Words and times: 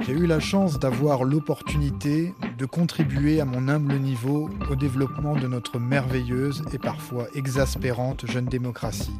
J'ai 0.00 0.12
eu 0.12 0.26
la 0.26 0.40
chance 0.40 0.80
d'avoir 0.80 1.22
l'opportunité 1.22 2.34
de 2.58 2.66
contribuer 2.66 3.40
à 3.40 3.44
mon 3.44 3.68
humble 3.68 3.94
niveau 3.94 4.50
au 4.68 4.74
développement 4.74 5.36
de 5.36 5.46
notre 5.46 5.78
merveilleuse 5.78 6.64
et 6.72 6.78
parfois 6.78 7.28
exaspérante 7.36 8.28
jeune 8.28 8.46
démocratie, 8.46 9.14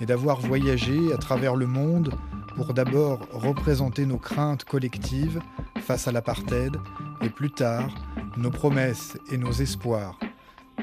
et 0.00 0.06
d'avoir 0.06 0.38
voyagé 0.38 1.12
à 1.12 1.16
travers 1.16 1.56
le 1.56 1.66
monde 1.66 2.14
pour 2.54 2.72
d'abord 2.74 3.26
représenter 3.32 4.06
nos 4.06 4.18
craintes 4.18 4.62
collectives 4.62 5.40
face 5.80 6.06
à 6.06 6.12
l'apartheid, 6.12 6.76
et 7.22 7.30
plus 7.30 7.50
tard 7.50 7.92
nos 8.36 8.52
promesses 8.52 9.18
et 9.32 9.36
nos 9.36 9.50
espoirs. 9.50 10.16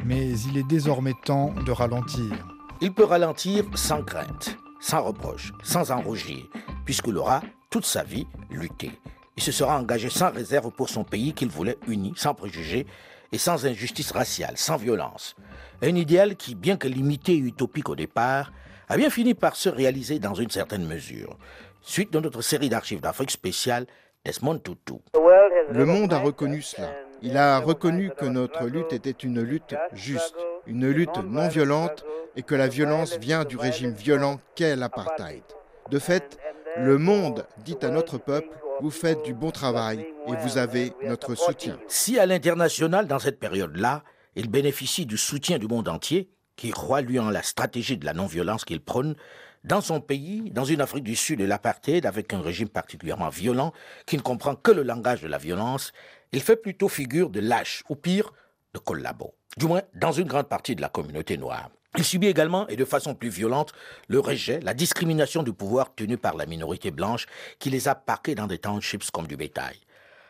Mais 0.04 0.38
il 0.42 0.58
est 0.58 0.68
désormais 0.68 1.16
temps 1.24 1.54
de 1.66 1.72
ralentir. 1.72 2.34
Il 2.82 2.92
peut 2.92 3.06
ralentir 3.06 3.64
sans 3.76 4.04
crainte 4.04 4.58
sans 4.86 5.02
reproche, 5.02 5.52
sans 5.64 5.90
en 5.90 6.00
rougir, 6.00 6.46
puisqu'il 6.86 7.18
aura 7.18 7.42
toute 7.72 7.86
sa 7.86 8.04
vie 8.04 8.28
lutté. 8.52 8.92
Il 9.36 9.42
se 9.42 9.52
sera 9.52 9.80
engagé 9.80 10.12
sans 10.12 10.30
réserve 10.30 10.70
pour 10.70 10.90
son 10.90 11.04
pays 11.04 11.34
qu'il 11.34 11.50
voulait 11.50 11.80
uni, 11.88 12.14
sans 12.16 12.36
préjugés 12.36 12.86
et 13.32 13.40
sans 13.40 13.66
injustice 13.66 14.12
raciale, 14.12 14.58
sans 14.58 14.78
violence. 14.78 15.36
Un 15.82 15.96
idéal 15.96 16.36
qui, 16.36 16.54
bien 16.54 16.78
que 16.78 16.88
limité 16.88 17.34
et 17.34 17.40
utopique 17.40 17.90
au 17.90 17.96
départ, 17.96 18.52
a 18.88 18.96
bien 18.96 19.10
fini 19.10 19.34
par 19.34 19.56
se 19.56 19.70
réaliser 19.70 20.20
dans 20.20 20.36
une 20.36 20.52
certaine 20.52 20.86
mesure. 20.86 21.36
Suite 21.82 22.14
de 22.14 22.20
notre 22.20 22.44
série 22.44 22.70
d'archives 22.70 23.02
d'Afrique 23.02 23.32
spéciale, 23.32 23.88
Desmond 24.24 24.60
Tutu. 24.60 25.02
Le 25.72 25.86
monde 25.86 26.14
a 26.14 26.20
reconnu 26.20 26.62
cela. 26.62 26.92
Il 27.26 27.38
a 27.38 27.58
reconnu 27.58 28.12
que 28.16 28.26
notre 28.26 28.66
lutte 28.66 28.94
était 28.94 29.10
une 29.10 29.42
lutte 29.42 29.74
juste, 29.94 30.36
une 30.68 30.88
lutte 30.88 31.18
non 31.26 31.48
violente 31.48 32.06
et 32.36 32.44
que 32.44 32.54
la 32.54 32.68
violence 32.68 33.18
vient 33.18 33.46
du 33.46 33.58
régime 33.58 33.94
violent 33.94 34.40
qu'est 34.54 34.76
l'apartheid. 34.76 35.42
De 35.90 35.98
fait, 35.98 36.38
le 36.78 37.00
monde 37.00 37.48
dit 37.64 37.78
à 37.82 37.90
notre 37.90 38.20
peuple, 38.20 38.56
vous 38.80 38.92
faites 38.92 39.24
du 39.24 39.34
bon 39.34 39.50
travail 39.50 40.06
et 40.28 40.36
vous 40.36 40.60
avez 40.60 40.94
notre 41.04 41.34
soutien. 41.34 41.80
Si 41.88 42.20
à 42.20 42.28
l'international, 42.28 43.08
dans 43.08 43.18
cette 43.18 43.40
période-là, 43.40 44.04
il 44.36 44.48
bénéficie 44.48 45.08
du 45.08 45.18
soutien 45.18 45.58
du 45.58 45.68
monde 45.68 45.88
entier, 45.88 46.30
qui 46.56 46.70
croit 46.70 47.02
lui 47.02 47.18
en 47.18 47.32
la 47.32 47.42
stratégie 47.42 47.98
de 47.98 48.06
la 48.06 48.14
non-violence 48.14 48.66
qu'il 48.66 48.82
prône, 48.82 49.16
dans 49.64 49.82
son 49.82 50.00
pays, 50.00 50.52
dans 50.52 50.64
une 50.64 50.80
Afrique 50.80 51.04
du 51.04 51.16
Sud 51.16 51.40
de 51.40 51.46
l'apartheid, 51.46 52.06
avec 52.06 52.34
un 52.34 52.42
régime 52.42 52.70
particulièrement 52.70 53.30
violent, 53.30 53.74
qui 54.06 54.16
ne 54.16 54.22
comprend 54.22 54.56
que 54.56 54.72
le 54.72 54.84
langage 54.84 55.22
de 55.22 55.28
la 55.28 55.40
violence, 55.40 55.92
il 56.32 56.42
fait 56.42 56.56
plutôt 56.56 56.90
figure 56.90 57.30
de 57.30 57.40
lâche, 57.40 57.84
ou 57.90 57.96
pire, 57.96 58.32
de 58.74 58.80
collabo. 58.80 59.34
Du 59.58 59.68
moins, 59.68 59.84
dans 59.94 60.12
une 60.12 60.28
grande 60.28 60.50
partie 60.50 60.76
de 60.76 60.82
la 60.82 60.90
communauté 60.90 61.38
noire. 61.38 61.70
Il 61.98 62.04
subit 62.04 62.28
également, 62.28 62.68
et 62.68 62.76
de 62.76 62.84
façon 62.84 63.16
plus 63.16 63.30
violente, 63.30 63.72
le 64.10 64.20
rejet, 64.20 64.60
la 64.60 64.74
discrimination 64.74 65.44
du 65.44 65.54
pouvoir 65.54 65.96
tenu 65.96 66.18
par 66.18 66.36
la 66.36 66.46
minorité 66.46 66.92
blanche 66.92 67.26
qui 67.58 67.70
les 67.70 67.88
a 67.88 67.96
parqués 67.96 68.36
dans 68.36 68.48
des 68.48 68.58
townships 68.58 69.12
comme 69.12 69.28
du 69.28 69.38
bétail. 69.38 69.78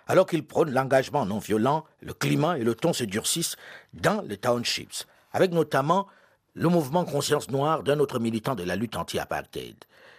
Alors 0.06 0.28
qu'il 0.28 0.46
prône 0.46 0.72
l'engagement 0.72 1.26
non 1.26 1.40
violent, 1.40 1.86
le 2.02 2.14
climat 2.14 2.60
et 2.60 2.64
le 2.64 2.76
ton 2.76 2.94
se 2.94 3.04
durcissent 3.04 3.56
dans 3.94 4.22
les 4.22 4.38
townships, 4.38 5.06
avec 5.34 5.52
notamment 5.52 6.06
le 6.54 6.70
mouvement 6.70 7.04
Conscience 7.04 7.50
Noire 7.50 7.82
d'un 7.82 8.00
autre 8.00 8.20
militant 8.20 8.54
de 8.54 8.64
la 8.64 8.76
lutte 8.76 8.96
anti-apartheid, 8.96 9.76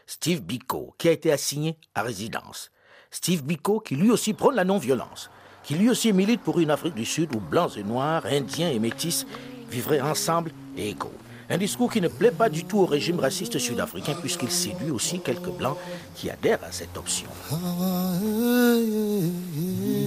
Steve 0.06 0.42
Biko, 0.42 0.94
qui 0.98 1.08
a 1.08 1.12
été 1.12 1.30
assigné 1.30 1.78
à 1.94 2.02
résidence. 2.02 2.72
Steve 3.12 3.44
Biko 3.44 3.78
qui 3.78 3.94
lui 3.94 4.10
aussi 4.10 4.34
prône 4.34 4.56
la 4.56 4.64
non-violence, 4.64 5.30
qui 5.66 5.74
lui 5.74 5.90
aussi 5.90 6.12
milite 6.12 6.40
pour 6.40 6.60
une 6.60 6.70
Afrique 6.70 6.94
du 6.94 7.04
Sud 7.04 7.34
où 7.34 7.40
blancs 7.40 7.76
et 7.76 7.82
noirs, 7.82 8.24
indiens 8.24 8.70
et 8.70 8.78
métis 8.78 9.26
vivraient 9.68 10.00
ensemble 10.00 10.52
et 10.76 10.90
égaux. 10.90 11.12
Un 11.50 11.58
discours 11.58 11.92
qui 11.92 12.00
ne 12.00 12.08
plaît 12.08 12.30
pas 12.30 12.48
du 12.48 12.64
tout 12.64 12.78
au 12.78 12.86
régime 12.86 13.18
raciste 13.18 13.58
sud-africain 13.58 14.14
puisqu'il 14.20 14.50
séduit 14.50 14.90
aussi 14.90 15.20
quelques 15.20 15.50
blancs 15.50 15.76
qui 16.14 16.30
adhèrent 16.30 16.64
à 16.64 16.70
cette 16.70 16.96
option.« 16.96 17.26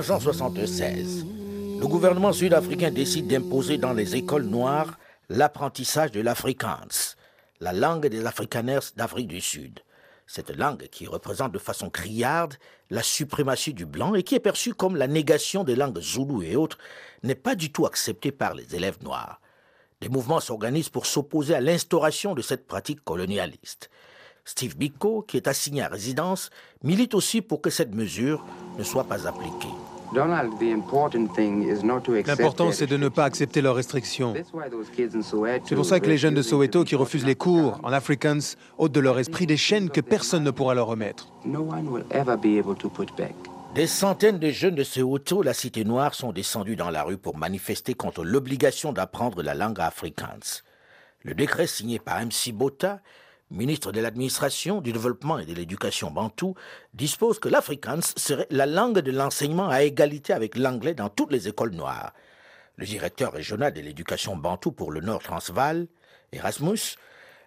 1976 0.00 1.24
le 1.80 1.86
gouvernement 1.86 2.32
sud-africain 2.32 2.90
décide 2.90 3.28
d'imposer 3.28 3.78
dans 3.78 3.92
les 3.92 4.16
écoles 4.16 4.44
noires 4.44 4.98
l'apprentissage 5.30 6.10
de 6.10 6.20
l'afrikaans, 6.20 7.14
la 7.60 7.72
langue 7.72 8.06
des 8.06 8.26
afrikaners 8.26 8.92
d'Afrique 8.96 9.28
du 9.28 9.40
Sud. 9.40 9.80
Cette 10.26 10.54
langue 10.54 10.88
qui 10.88 11.06
représente 11.06 11.52
de 11.52 11.58
façon 11.58 11.88
criarde 11.88 12.56
la 12.90 13.02
suprématie 13.02 13.72
du 13.72 13.86
blanc 13.86 14.14
et 14.14 14.22
qui 14.22 14.34
est 14.34 14.40
perçue 14.40 14.74
comme 14.74 14.96
la 14.96 15.06
négation 15.06 15.64
des 15.64 15.76
langues 15.76 16.00
zoulou 16.00 16.42
et 16.42 16.56
autres 16.56 16.78
n'est 17.22 17.34
pas 17.34 17.54
du 17.54 17.72
tout 17.72 17.86
acceptée 17.86 18.32
par 18.32 18.54
les 18.54 18.74
élèves 18.74 19.02
noirs. 19.02 19.40
Des 20.00 20.08
mouvements 20.08 20.40
s'organisent 20.40 20.90
pour 20.90 21.06
s'opposer 21.06 21.54
à 21.54 21.60
l'instauration 21.60 22.34
de 22.34 22.42
cette 22.42 22.66
pratique 22.66 23.04
colonialiste. 23.04 23.90
Steve 24.46 24.76
Biko, 24.76 25.22
qui 25.22 25.36
est 25.36 25.48
assigné 25.48 25.82
à 25.82 25.88
résidence, 25.88 26.50
milite 26.82 27.14
aussi 27.14 27.42
pour 27.42 27.60
que 27.60 27.68
cette 27.68 27.94
mesure 27.94 28.46
ne 28.78 28.84
soit 28.84 29.04
pas 29.04 29.26
appliquée. 29.26 29.74
L'important, 32.26 32.70
c'est 32.70 32.86
de 32.86 32.96
ne 32.96 33.08
pas 33.08 33.24
accepter 33.24 33.60
leurs 33.60 33.74
restrictions. 33.74 34.34
C'est 35.64 35.74
pour 35.74 35.84
ça 35.84 35.98
que 35.98 36.06
les 36.06 36.16
jeunes 36.16 36.34
de 36.34 36.42
Soweto 36.42 36.84
qui 36.84 36.94
refusent 36.94 37.26
les 37.26 37.34
cours 37.34 37.80
en 37.82 37.92
Afrikaans 37.92 38.54
ôtent 38.78 38.92
de 38.92 39.00
leur 39.00 39.18
esprit 39.18 39.48
des 39.48 39.56
chaînes 39.56 39.90
que 39.90 40.00
personne 40.00 40.44
ne 40.44 40.52
pourra 40.52 40.74
leur 40.74 40.86
remettre. 40.86 41.28
Des 43.74 43.86
centaines 43.88 44.38
de 44.38 44.50
jeunes 44.50 44.76
de 44.76 44.84
Soweto, 44.84 45.42
la 45.42 45.54
cité 45.54 45.84
noire, 45.84 46.14
sont 46.14 46.32
descendus 46.32 46.76
dans 46.76 46.90
la 46.90 47.02
rue 47.02 47.18
pour 47.18 47.36
manifester 47.36 47.94
contre 47.94 48.22
l'obligation 48.22 48.92
d'apprendre 48.92 49.42
la 49.42 49.54
langue 49.54 49.80
afrikaans. 49.80 50.62
Le 51.22 51.34
décret 51.34 51.66
signé 51.66 51.98
par 51.98 52.20
M. 52.20 52.28
Bota 52.52 53.00
ministre 53.50 53.92
de 53.92 54.00
l'Administration, 54.00 54.80
du 54.80 54.92
Développement 54.92 55.38
et 55.38 55.46
de 55.46 55.54
l'Éducation 55.54 56.10
bantou, 56.10 56.54
dispose 56.94 57.38
que 57.38 57.48
l'afrikaans 57.48 58.00
serait 58.16 58.48
la 58.50 58.66
langue 58.66 58.98
de 58.98 59.12
l'enseignement 59.12 59.68
à 59.68 59.82
égalité 59.82 60.32
avec 60.32 60.56
l'anglais 60.56 60.94
dans 60.94 61.08
toutes 61.08 61.32
les 61.32 61.48
écoles 61.48 61.72
noires. 61.72 62.12
Le 62.76 62.86
directeur 62.86 63.32
régional 63.32 63.72
de 63.72 63.80
l'éducation 63.80 64.36
bantou 64.36 64.72
pour 64.72 64.90
le 64.90 65.00
Nord 65.00 65.22
Transvaal, 65.22 65.86
Erasmus, 66.32 66.96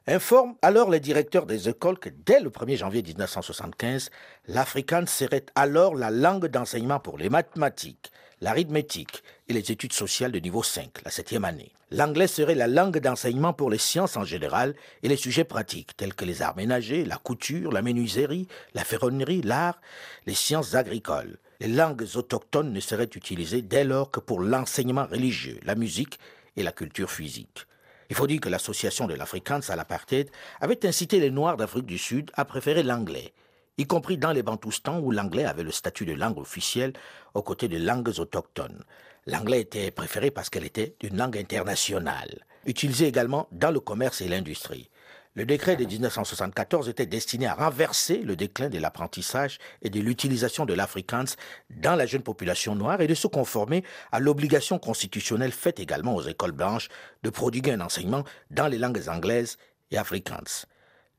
informe 0.07 0.55
alors 0.61 0.89
les 0.89 0.99
directeurs 0.99 1.45
des 1.45 1.69
écoles 1.69 1.99
que 1.99 2.09
dès 2.09 2.39
le 2.39 2.49
1er 2.49 2.77
janvier 2.77 3.03
1975, 3.03 4.09
l'afrikaans 4.47 5.05
serait 5.05 5.45
alors 5.55 5.95
la 5.95 6.09
langue 6.09 6.47
d'enseignement 6.47 6.99
pour 6.99 7.17
les 7.17 7.29
mathématiques, 7.29 8.11
l'arithmétique 8.41 9.23
et 9.47 9.53
les 9.53 9.71
études 9.71 9.93
sociales 9.93 10.31
de 10.31 10.39
niveau 10.39 10.63
5, 10.63 11.01
la 11.03 11.11
septième 11.11 11.45
année. 11.45 11.71
L'anglais 11.91 12.27
serait 12.27 12.55
la 12.55 12.67
langue 12.67 12.99
d'enseignement 12.99 13.53
pour 13.53 13.69
les 13.69 13.79
sciences 13.79 14.15
en 14.15 14.23
général 14.23 14.75
et 15.01 15.07
les 15.07 15.17
sujets 15.17 15.43
pratiques 15.43 15.97
tels 15.97 16.13
que 16.13 16.25
les 16.25 16.41
arts 16.41 16.55
ménagers, 16.55 17.03
la 17.03 17.17
couture, 17.17 17.71
la 17.71 17.81
menuiserie, 17.81 18.47
la 18.75 18.83
ferronnerie, 18.83 19.41
l'art, 19.41 19.81
les 20.27 20.35
sciences 20.35 20.75
agricoles. 20.75 21.37
Les 21.59 21.67
langues 21.67 22.05
autochtones 22.15 22.71
ne 22.71 22.79
seraient 22.79 23.09
utilisées 23.15 23.63
dès 23.63 23.83
lors 23.83 24.11
que 24.11 24.19
pour 24.19 24.39
l'enseignement 24.39 25.05
religieux, 25.05 25.59
la 25.63 25.75
musique 25.75 26.19
et 26.55 26.63
la 26.63 26.71
culture 26.71 27.11
physique. 27.11 27.65
Il 28.09 28.15
faut 28.15 28.27
dire 28.27 28.39
que 28.39 28.49
l'association 28.49 29.07
de 29.07 29.13
l'Afrikaans 29.13 29.69
à 29.69 29.75
l'apartheid 29.75 30.29
avait 30.61 30.85
incité 30.85 31.19
les 31.19 31.31
Noirs 31.31 31.57
d'Afrique 31.57 31.85
du 31.85 31.97
Sud 31.97 32.31
à 32.35 32.45
préférer 32.45 32.83
l'anglais, 32.83 33.33
y 33.79 33.87
compris 33.87 34.17
dans 34.17 34.33
les 34.33 34.43
Bantoustans 34.43 34.99
où 35.01 35.09
l'anglais 35.09 35.45
avait 35.45 35.63
le 35.63 35.71
statut 35.71 36.05
de 36.05 36.13
langue 36.13 36.37
officielle 36.37 36.91
aux 37.33 37.41
côtés 37.41 37.69
des 37.69 37.79
langues 37.79 38.19
autochtones. 38.19 38.83
L'anglais 39.25 39.61
était 39.61 39.89
préféré 39.89 40.31
parce 40.31 40.49
qu'elle 40.49 40.65
était 40.65 40.95
une 41.01 41.15
langue 41.15 41.37
internationale, 41.37 42.45
utilisée 42.65 43.07
également 43.07 43.47
dans 43.53 43.71
le 43.71 43.79
commerce 43.79 44.19
et 44.19 44.27
l'industrie. 44.27 44.89
Le 45.33 45.45
décret 45.45 45.77
de 45.77 45.85
1974 45.85 46.89
était 46.89 47.05
destiné 47.05 47.47
à 47.47 47.53
renverser 47.53 48.17
le 48.17 48.35
déclin 48.35 48.67
de 48.67 48.79
l'apprentissage 48.79 49.59
et 49.81 49.89
de 49.89 50.01
l'utilisation 50.01 50.65
de 50.65 50.73
l'afrikaans 50.73 51.35
dans 51.69 51.95
la 51.95 52.05
jeune 52.05 52.23
population 52.23 52.75
noire 52.75 52.99
et 52.99 53.07
de 53.07 53.13
se 53.13 53.27
conformer 53.27 53.85
à 54.11 54.19
l'obligation 54.19 54.77
constitutionnelle 54.77 55.53
faite 55.53 55.79
également 55.79 56.15
aux 56.15 56.23
écoles 56.23 56.51
blanches 56.51 56.89
de 57.23 57.29
prodiguer 57.29 57.71
un 57.71 57.81
enseignement 57.81 58.25
dans 58.51 58.67
les 58.67 58.77
langues 58.77 59.07
anglaises 59.07 59.57
et 59.91 59.97
afrikaans. 59.97 60.65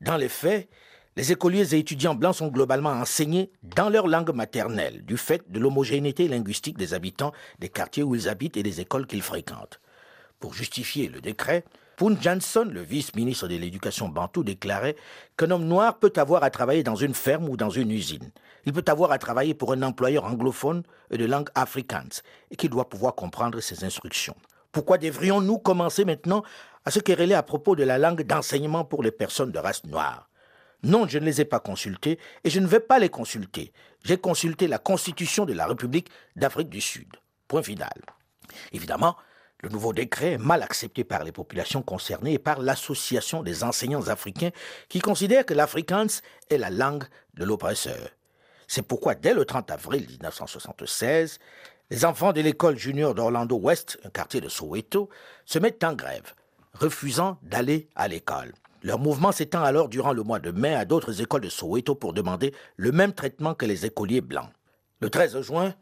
Dans 0.01 0.17
les 0.17 0.29
faits, 0.29 0.69
les 1.17 1.31
écoliers 1.33 1.75
et 1.75 1.79
étudiants 1.79 2.15
blancs 2.15 2.35
sont 2.35 2.47
globalement 2.47 2.91
enseignés 2.91 3.51
dans 3.63 3.89
leur 3.89 4.07
langue 4.07 4.33
maternelle, 4.33 5.03
du 5.03 5.17
fait 5.17 5.51
de 5.51 5.59
l'homogénéité 5.59 6.27
linguistique 6.27 6.77
des 6.77 6.93
habitants 6.93 7.33
des 7.59 7.69
quartiers 7.69 8.03
où 8.03 8.15
ils 8.15 8.29
habitent 8.29 8.55
et 8.55 8.63
des 8.63 8.79
écoles 8.79 9.07
qu'ils 9.07 9.21
fréquentent. 9.21 9.81
Pour 10.39 10.53
justifier 10.53 11.09
le 11.09 11.19
décret, 11.19 11.65
Poon 11.97 12.17
Johnson, 12.19 12.67
le 12.71 12.81
vice-ministre 12.81 13.47
de 13.47 13.57
l'Éducation 13.57 14.09
bantou, 14.09 14.43
déclarait 14.43 14.95
qu'un 15.37 15.51
homme 15.51 15.65
noir 15.65 15.99
peut 15.99 16.13
avoir 16.15 16.43
à 16.43 16.49
travailler 16.49 16.81
dans 16.81 16.95
une 16.95 17.13
ferme 17.13 17.49
ou 17.49 17.57
dans 17.57 17.69
une 17.69 17.91
usine. 17.91 18.31
Il 18.65 18.73
peut 18.73 18.85
avoir 18.87 19.11
à 19.11 19.17
travailler 19.19 19.53
pour 19.53 19.73
un 19.73 19.83
employeur 19.83 20.25
anglophone 20.25 20.83
et 21.11 21.17
de 21.17 21.25
langue 21.25 21.49
afrikaans 21.55 22.21
et 22.49 22.55
qu'il 22.55 22.69
doit 22.69 22.89
pouvoir 22.89 23.15
comprendre 23.15 23.59
ses 23.59 23.83
instructions. 23.83 24.35
Pourquoi 24.71 24.97
devrions-nous 24.97 25.59
commencer 25.59 26.05
maintenant 26.05 26.43
à 26.85 26.91
se 26.91 26.99
quereller 26.99 27.35
à 27.35 27.43
propos 27.43 27.75
de 27.75 27.83
la 27.83 27.97
langue 27.97 28.23
d'enseignement 28.23 28.85
pour 28.85 29.03
les 29.03 29.11
personnes 29.11 29.51
de 29.51 29.59
race 29.59 29.83
noire? 29.83 30.30
Non, 30.83 31.07
je 31.07 31.19
ne 31.19 31.25
les 31.25 31.41
ai 31.41 31.45
pas 31.45 31.59
consultés 31.59 32.17
et 32.43 32.49
je 32.49 32.59
ne 32.59 32.67
vais 32.67 32.79
pas 32.79 32.99
les 32.99 33.09
consulter. 33.09 33.71
J'ai 34.03 34.17
consulté 34.17 34.67
la 34.67 34.79
Constitution 34.79 35.45
de 35.45 35.53
la 35.53 35.67
République 35.67 36.09
d'Afrique 36.35 36.69
du 36.69 36.81
Sud. 36.81 37.07
Point 37.47 37.63
final. 37.63 38.01
Évidemment, 38.71 39.15
le 39.61 39.69
nouveau 39.69 39.93
décret 39.93 40.33
est 40.33 40.37
mal 40.39 40.63
accepté 40.63 41.03
par 41.03 41.23
les 41.23 41.31
populations 41.31 41.83
concernées 41.83 42.33
et 42.33 42.39
par 42.39 42.59
l'Association 42.59 43.43
des 43.43 43.63
enseignants 43.63 44.07
africains 44.07 44.49
qui 44.89 44.99
considèrent 44.99 45.45
que 45.45 45.53
l'afrikaans 45.53 46.21
est 46.49 46.57
la 46.57 46.71
langue 46.71 47.03
de 47.35 47.45
l'oppresseur. 47.45 48.09
C'est 48.67 48.81
pourquoi 48.81 49.13
dès 49.13 49.35
le 49.35 49.45
30 49.45 49.69
avril 49.69 50.07
1976, 50.09 51.37
les 51.91 52.05
enfants 52.05 52.33
de 52.33 52.41
l'école 52.41 52.77
junior 52.77 53.13
d'Orlando 53.13 53.57
West, 53.57 53.99
un 54.03 54.09
quartier 54.09 54.41
de 54.41 54.49
Soweto, 54.49 55.09
se 55.45 55.59
mettent 55.59 55.83
en 55.83 55.93
grève, 55.93 56.33
refusant 56.73 57.37
d'aller 57.43 57.89
à 57.95 58.07
l'école. 58.07 58.53
Leur 58.83 58.97
mouvement 58.97 59.31
s'étend 59.31 59.63
alors 59.63 59.89
durant 59.89 60.11
le 60.11 60.23
mois 60.23 60.39
de 60.39 60.49
mai 60.51 60.73
à 60.73 60.85
d'autres 60.85 61.21
écoles 61.21 61.41
de 61.41 61.49
Soweto 61.49 61.93
pour 61.93 62.13
demander 62.13 62.53
le 62.77 62.91
même 62.91 63.13
traitement 63.13 63.53
que 63.53 63.65
les 63.65 63.85
écoliers 63.85 64.21
blancs. 64.21 64.49
Le 65.01 65.09
13 65.09 65.41
juin, 65.41 65.75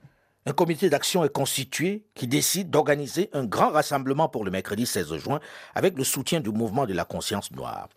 un 0.46 0.52
comité 0.52 0.90
d'action 0.90 1.24
est 1.24 1.34
constitué 1.34 2.06
qui 2.14 2.28
décide 2.28 2.70
d'organiser 2.70 3.30
un 3.34 3.46
grand 3.46 3.70
rassemblement 3.70 4.28
pour 4.28 4.44
le 4.44 4.52
mercredi 4.52 4.86
16 4.86 5.16
juin 5.16 5.40
avec 5.76 5.98
le 5.98 6.04
soutien 6.04 6.42
du 6.42 6.50
mouvement 6.50 6.86
de 6.86 6.94
la 6.94 7.06
conscience 7.06 7.52
noire. 7.52 7.88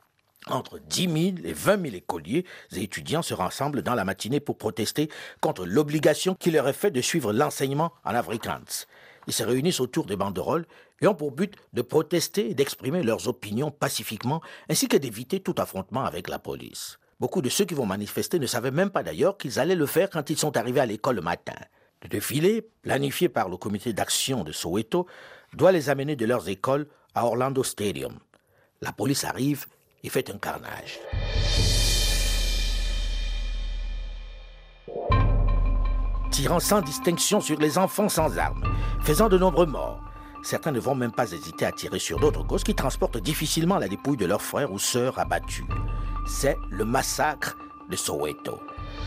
Entre 0.49 0.79
10 0.81 1.03
000 1.03 1.47
et 1.47 1.53
20 1.53 1.83
000 1.83 1.97
écoliers 1.97 2.45
et 2.73 2.83
étudiants 2.83 3.23
se 3.23 3.35
rassemblent 3.35 3.83
dans 3.83 3.95
la 3.95 4.05
matinée 4.05 4.41
pour 4.41 4.59
protester 4.59 5.09
contre 5.41 5.65
l'obligation 5.65 6.35
qui 6.35 6.51
leur 6.51 6.69
est 6.69 6.73
faite 6.73 6.95
de 6.95 7.01
suivre 7.01 7.33
l'enseignement 7.33 7.93
en 8.05 8.15
afrikaans. 8.15 8.87
Ils 9.29 9.33
se 9.33 9.45
réunissent 9.45 9.81
autour 9.81 10.07
des 10.07 10.17
banderoles 10.17 10.67
ont 11.09 11.15
pour 11.15 11.33
but 11.33 11.55
de 11.73 11.83
protester 11.83 12.51
et 12.51 12.55
d'exprimer 12.55 13.03
leurs 13.03 13.29
opinions 13.29 13.71
pacifiquement 13.71 14.41
ainsi 14.69 14.89
que 14.89 14.97
d'éviter 14.97 15.41
tout 15.41 15.55
affrontement 15.59 16.05
avec 16.05 16.29
la 16.29 16.39
police. 16.39 16.99
Beaucoup 17.21 17.43
de 17.43 17.49
ceux 17.49 17.65
qui 17.65 17.75
vont 17.75 17.87
manifester 17.87 18.39
ne 18.39 18.47
savaient 18.47 18.71
même 18.71 18.91
pas 18.91 19.03
d'ailleurs 19.03 19.39
qu'ils 19.39 19.61
allaient 19.61 19.77
le 19.77 19.87
faire 19.87 20.11
quand 20.11 20.29
ils 20.31 20.39
sont 20.39 20.57
arrivés 20.57 20.81
à 20.81 20.87
l'école 20.87 21.17
le 21.17 21.23
matin. 21.23 21.55
Le 22.03 22.09
défilé, 22.09 22.69
planifié 22.83 23.29
par 23.29 23.49
le 23.49 23.57
comité 23.57 23.93
d'action 23.93 24.43
de 24.43 24.51
Soweto, 24.51 25.07
doit 25.55 25.71
les 25.71 25.89
amener 25.89 26.17
de 26.17 26.27
leurs 26.27 26.49
écoles 26.49 26.89
à 27.15 27.25
Orlando 27.25 27.63
Stadium. 27.63 28.19
La 28.81 28.93
police 28.93 29.25
arrive 29.25 29.67
et 30.03 30.09
fait 30.09 30.31
un 30.31 30.39
carnage. 30.39 30.99
Tirant 36.33 36.61
sans 36.61 36.81
distinction 36.81 37.41
sur 37.41 37.61
les 37.61 37.79
enfants 37.79 38.09
sans 38.09 38.37
armes, 38.39 38.65
faisant 39.03 39.29
de 39.29 39.39
nombreux 39.39 39.67
morts. 39.67 40.12
Certains 40.43 40.73
ne 40.73 40.81
vont 40.81 40.97
même 40.97 41.13
pas 41.13 41.31
hésiter 41.31 41.65
à 41.65 41.73
tirer 41.73 42.01
sur 42.01 42.19
d'autres 42.19 42.45
gosses 42.45 42.65
qui 42.65 42.75
transportent 42.75 43.19
difficilement 43.19 43.79
la 43.79 43.89
dépouille 43.89 44.17
de 44.17 44.27
leurs 44.27 44.43
frères 44.43 44.73
ou 44.73 44.79
sœurs 44.79 45.19
abattus. 45.19 45.65
C'est 46.27 46.59
le 46.69 46.85
massacre 46.85 47.57
de 47.89 47.97
Soweto. 47.97 48.61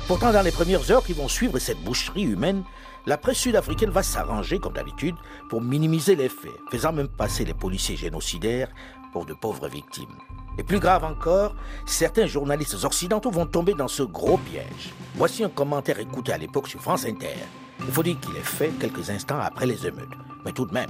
Pourtant, 0.08 0.32
dans 0.32 0.42
les 0.42 0.52
premières 0.52 0.90
heures 0.92 1.04
qui 1.04 1.14
vont 1.14 1.28
suivre 1.28 1.60
cette 1.60 1.84
boucherie 1.84 2.24
humaine, 2.24 2.64
la 3.06 3.18
presse 3.18 3.40
sud-africaine 3.40 3.90
va 3.90 4.02
s'arranger, 4.02 4.60
comme 4.60 4.74
d'habitude, 4.74 5.16
pour 5.50 5.62
minimiser 5.62 6.16
les 6.16 6.30
faits, 6.30 6.60
faisant 6.72 6.94
même 6.94 7.08
passer 7.08 7.44
les 7.44 7.54
policiers 7.54 7.98
génocidaires 7.98 8.70
pour 9.12 9.26
de 9.26 9.34
pauvres 9.34 9.68
victimes. 9.68 10.16
Et 10.58 10.64
plus 10.64 10.80
grave 10.80 11.04
encore, 11.04 11.56
certains 11.86 12.28
journalistes 12.28 12.84
occidentaux 12.84 13.32
vont 13.32 13.46
tomber 13.46 13.74
dans 13.74 13.88
ce 13.90 14.04
gros 14.04 14.38
piège. 14.38 14.94
Voici 15.16 15.44
un 15.44 15.50
commentaire 15.50 16.00
écouté 16.00 16.32
à 16.32 16.38
l'époque 16.38 16.68
sur 16.68 16.82
France 16.82 17.06
Inter. 17.06 17.36
Il 17.80 17.92
faut 17.92 18.04
dire 18.04 18.20
qu'il 18.20 18.36
est 18.36 18.46
fait 18.46 18.72
quelques 18.80 19.10
instants 19.10 19.40
après 19.40 19.66
les 19.66 19.86
émeutes, 19.86 20.10
mais 20.44 20.52
tout 20.52 20.66
de 20.66 20.74
même. 20.74 20.90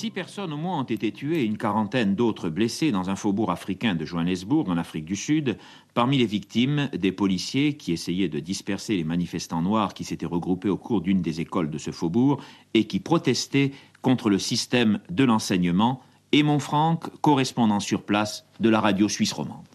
Six 0.00 0.10
personnes 0.10 0.54
au 0.54 0.56
moins 0.56 0.80
ont 0.80 0.84
été 0.84 1.12
tuées 1.12 1.42
et 1.42 1.44
une 1.44 1.58
quarantaine 1.58 2.14
d'autres 2.14 2.48
blessées 2.48 2.90
dans 2.90 3.10
un 3.10 3.16
faubourg 3.16 3.50
africain 3.50 3.94
de 3.94 4.06
Johannesburg, 4.06 4.70
en 4.70 4.78
Afrique 4.78 5.04
du 5.04 5.14
Sud. 5.14 5.58
Parmi 5.92 6.16
les 6.16 6.24
victimes, 6.24 6.88
des 6.96 7.12
policiers 7.12 7.76
qui 7.76 7.92
essayaient 7.92 8.30
de 8.30 8.40
disperser 8.40 8.96
les 8.96 9.04
manifestants 9.04 9.60
noirs 9.60 9.92
qui 9.92 10.04
s'étaient 10.04 10.24
regroupés 10.24 10.70
au 10.70 10.78
cours 10.78 11.02
d'une 11.02 11.20
des 11.20 11.42
écoles 11.42 11.68
de 11.68 11.76
ce 11.76 11.90
faubourg 11.90 12.42
et 12.72 12.86
qui 12.86 12.98
protestaient 12.98 13.72
contre 14.00 14.30
le 14.30 14.38
système 14.38 15.00
de 15.10 15.24
l'enseignement. 15.24 16.00
Et 16.32 16.44
Franck, 16.60 17.10
correspondant 17.20 17.80
sur 17.80 18.02
place 18.02 18.46
de 18.60 18.70
la 18.70 18.80
radio 18.80 19.06
suisse 19.06 19.32
romande. 19.32 19.66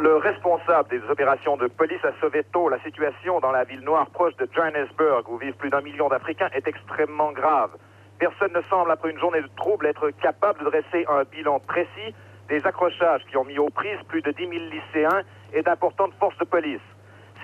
Le 0.00 0.16
responsable 0.16 0.88
des 0.88 1.00
opérations 1.08 1.56
de 1.56 1.66
police 1.68 2.04
à 2.04 2.12
Soweto, 2.20 2.68
la 2.68 2.80
situation 2.80 3.38
dans 3.40 3.52
la 3.52 3.64
ville 3.64 3.80
noire 3.80 4.10
proche 4.10 4.34
de 4.36 4.48
Johannesburg, 4.52 5.22
où 5.28 5.38
vivent 5.38 5.54
plus 5.54 5.70
d'un 5.70 5.82
million 5.82 6.08
d'Africains, 6.08 6.48
est 6.52 6.66
extrêmement 6.66 7.32
grave. 7.32 7.70
Personne 8.18 8.52
ne 8.52 8.62
semble, 8.62 8.90
après 8.90 9.10
une 9.10 9.18
journée 9.18 9.40
de 9.40 9.48
troubles, 9.56 9.86
être 9.86 10.10
capable 10.10 10.60
de 10.60 10.70
dresser 10.70 11.06
un 11.08 11.22
bilan 11.24 11.60
précis 11.60 12.14
des 12.48 12.66
accrochages 12.66 13.22
qui 13.30 13.36
ont 13.36 13.44
mis 13.44 13.58
aux 13.58 13.70
prises 13.70 14.02
plus 14.08 14.22
de 14.22 14.32
10 14.32 14.48
000 14.48 14.52
lycéens 14.70 15.22
et 15.52 15.62
d'importantes 15.62 16.12
forces 16.18 16.38
de 16.38 16.44
police. 16.44 16.82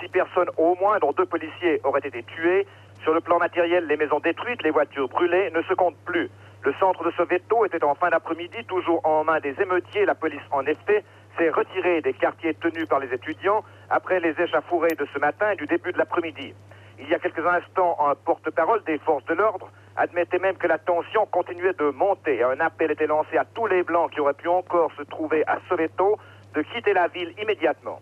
Six 0.00 0.08
personnes 0.08 0.50
au 0.56 0.74
moins, 0.76 0.98
dont 0.98 1.12
deux 1.12 1.26
policiers, 1.26 1.80
auraient 1.84 2.00
été 2.04 2.22
tuées. 2.24 2.66
Sur 3.02 3.14
le 3.14 3.20
plan 3.20 3.38
matériel, 3.38 3.86
les 3.86 3.96
maisons 3.96 4.18
détruites, 4.18 4.62
les 4.62 4.70
voitures 4.70 5.08
brûlées 5.08 5.50
ne 5.50 5.62
se 5.62 5.74
comptent 5.74 6.04
plus. 6.04 6.30
Le 6.62 6.74
centre 6.74 7.04
de 7.04 7.10
Soweto 7.12 7.64
était 7.64 7.82
en 7.84 7.94
fin 7.94 8.10
d'après-midi 8.10 8.64
toujours 8.66 9.00
en 9.04 9.24
main 9.24 9.40
des 9.40 9.54
émeutiers. 9.62 10.04
La 10.04 10.14
police, 10.14 10.42
en 10.50 10.66
effet, 10.66 11.04
s'est 11.36 11.50
retirée 11.50 12.00
des 12.00 12.12
quartiers 12.12 12.54
tenus 12.54 12.86
par 12.86 13.00
les 13.00 13.12
étudiants 13.12 13.64
après 13.88 14.20
les 14.20 14.34
échauffourées 14.40 14.94
de 14.98 15.06
ce 15.12 15.18
matin 15.18 15.50
et 15.52 15.56
du 15.56 15.66
début 15.66 15.92
de 15.92 15.98
l'après-midi. 15.98 16.54
Il 16.98 17.08
y 17.08 17.14
a 17.14 17.18
quelques 17.18 17.46
instants, 17.46 17.96
un 18.00 18.14
porte-parole 18.14 18.82
des 18.84 18.98
forces 18.98 19.24
de 19.24 19.34
l'ordre 19.34 19.70
admettait 19.96 20.38
même 20.38 20.56
que 20.56 20.66
la 20.66 20.78
tension 20.78 21.26
continuait 21.26 21.72
de 21.72 21.90
monter. 21.90 22.42
Un 22.42 22.60
appel 22.60 22.90
était 22.90 23.06
lancé 23.06 23.36
à 23.36 23.44
tous 23.44 23.66
les 23.66 23.82
Blancs 23.82 24.10
qui 24.12 24.20
auraient 24.20 24.34
pu 24.34 24.48
encore 24.48 24.92
se 24.96 25.02
trouver 25.02 25.44
à 25.46 25.58
Soweto 25.68 26.18
de 26.54 26.62
quitter 26.62 26.92
la 26.92 27.08
ville 27.08 27.32
immédiatement. 27.40 28.00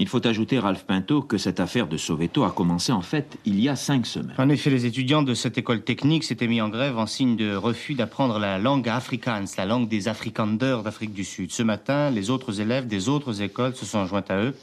Il 0.00 0.08
faut 0.08 0.26
ajouter, 0.26 0.58
Ralph 0.58 0.84
Pinto, 0.84 1.20
que 1.20 1.36
cette 1.36 1.60
affaire 1.60 1.86
de 1.86 1.98
Soweto 1.98 2.44
a 2.44 2.52
commencé 2.52 2.90
en 2.90 3.02
fait 3.02 3.36
il 3.44 3.60
y 3.60 3.68
a 3.68 3.76
cinq 3.76 4.06
semaines. 4.06 4.34
En 4.38 4.48
effet, 4.48 4.70
les 4.70 4.86
étudiants 4.86 5.20
de 5.20 5.34
cette 5.34 5.58
école 5.58 5.82
technique 5.84 6.24
s'étaient 6.24 6.46
mis 6.46 6.62
en 6.62 6.70
grève 6.70 6.96
en 6.96 7.04
signe 7.04 7.36
de 7.36 7.54
refus 7.54 7.92
d'apprendre 7.92 8.38
la 8.38 8.58
langue 8.58 8.88
afrikaans, 8.88 9.44
la 9.58 9.66
langue 9.66 9.88
des 9.88 10.08
Afrikanders 10.08 10.82
d'Afrique 10.82 11.12
du 11.12 11.22
Sud. 11.22 11.52
Ce 11.52 11.62
matin, 11.62 12.08
les 12.08 12.30
autres 12.30 12.62
élèves 12.62 12.86
des 12.86 13.10
autres 13.10 13.42
écoles 13.42 13.76
se 13.76 13.84
sont 13.84 14.06
joints 14.06 14.24
à 14.30 14.38
eux 14.38 14.56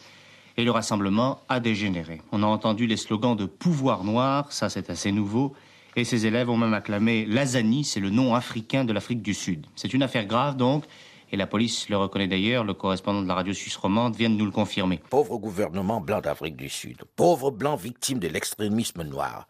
et 0.58 0.64
le 0.64 0.72
rassemblement 0.72 1.42
a 1.50 1.60
dégénéré. 1.60 2.20
On 2.32 2.42
a 2.42 2.48
entendu 2.48 2.88
les 2.88 2.98
slogans 2.98 3.36
de 3.36 3.46
pouvoir 3.46 4.04
noir, 4.04 4.52
ça 4.52 4.70
c'est 4.70 4.90
assez 4.90 5.12
nouveau, 5.12 5.54
et 5.96 6.04
ces 6.04 6.26
élèves 6.26 6.50
ont 6.50 6.58
même 6.58 6.74
acclamé 6.74 7.28
l'Azani, 7.28 7.84
c'est 7.84 8.00
le 8.00 8.10
nom 8.10 8.34
africain 8.34 8.86
de 8.86 8.92
l'Afrique 8.94 9.22
du 9.22 9.36
Sud. 9.36 9.68
C'est 9.76 9.94
une 9.94 10.02
affaire 10.02 10.26
grave 10.26 10.58
donc, 10.58 10.86
et 11.32 11.38
la 11.38 11.48
police 11.48 11.90
le 11.90 11.98
reconnaît 11.98 12.28
d'ailleurs, 12.28 12.64
le 12.64 12.74
correspondant 12.74 13.22
de 13.22 13.28
la 13.28 13.36
radio 13.36 13.54
suisse 13.54 13.76
romande 13.76 14.16
vient 14.16 14.30
de 14.30 14.36
nous 14.36 14.46
le 14.46 14.52
confirmer. 14.52 15.02
Pauvre 15.10 15.38
gouvernement 15.38 16.02
blanc 16.02 16.22
d'Afrique 16.22 16.56
du 16.56 16.70
Sud, 16.70 17.04
pauvre 17.16 17.52
blanc 17.52 17.76
victime 17.76 18.20
de 18.20 18.28
l'extrémisme 18.28 19.04
noir, 19.04 19.48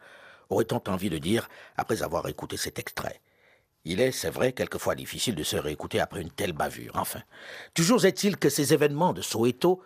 aurait-on 0.50 0.82
envie 0.88 1.10
de 1.10 1.18
dire 1.18 1.50
après 1.76 2.04
avoir 2.04 2.28
écouté 2.28 2.58
cet 2.58 2.80
extrait? 2.80 3.22
Il 3.86 4.02
est, 4.02 4.12
c'est 4.12 4.30
vrai, 4.30 4.52
quelquefois 4.52 4.96
difficile 4.96 5.36
de 5.36 5.44
se 5.44 5.56
réécouter 5.56 6.00
après 6.00 6.22
une 6.22 6.32
telle 6.32 6.52
bavure. 6.52 6.94
Enfin, 6.96 7.22
toujours 7.74 8.04
est-il 8.06 8.38
que 8.38 8.50
ces 8.50 8.74
événements 8.74 9.14
de 9.14 9.22
Soweto 9.22 9.82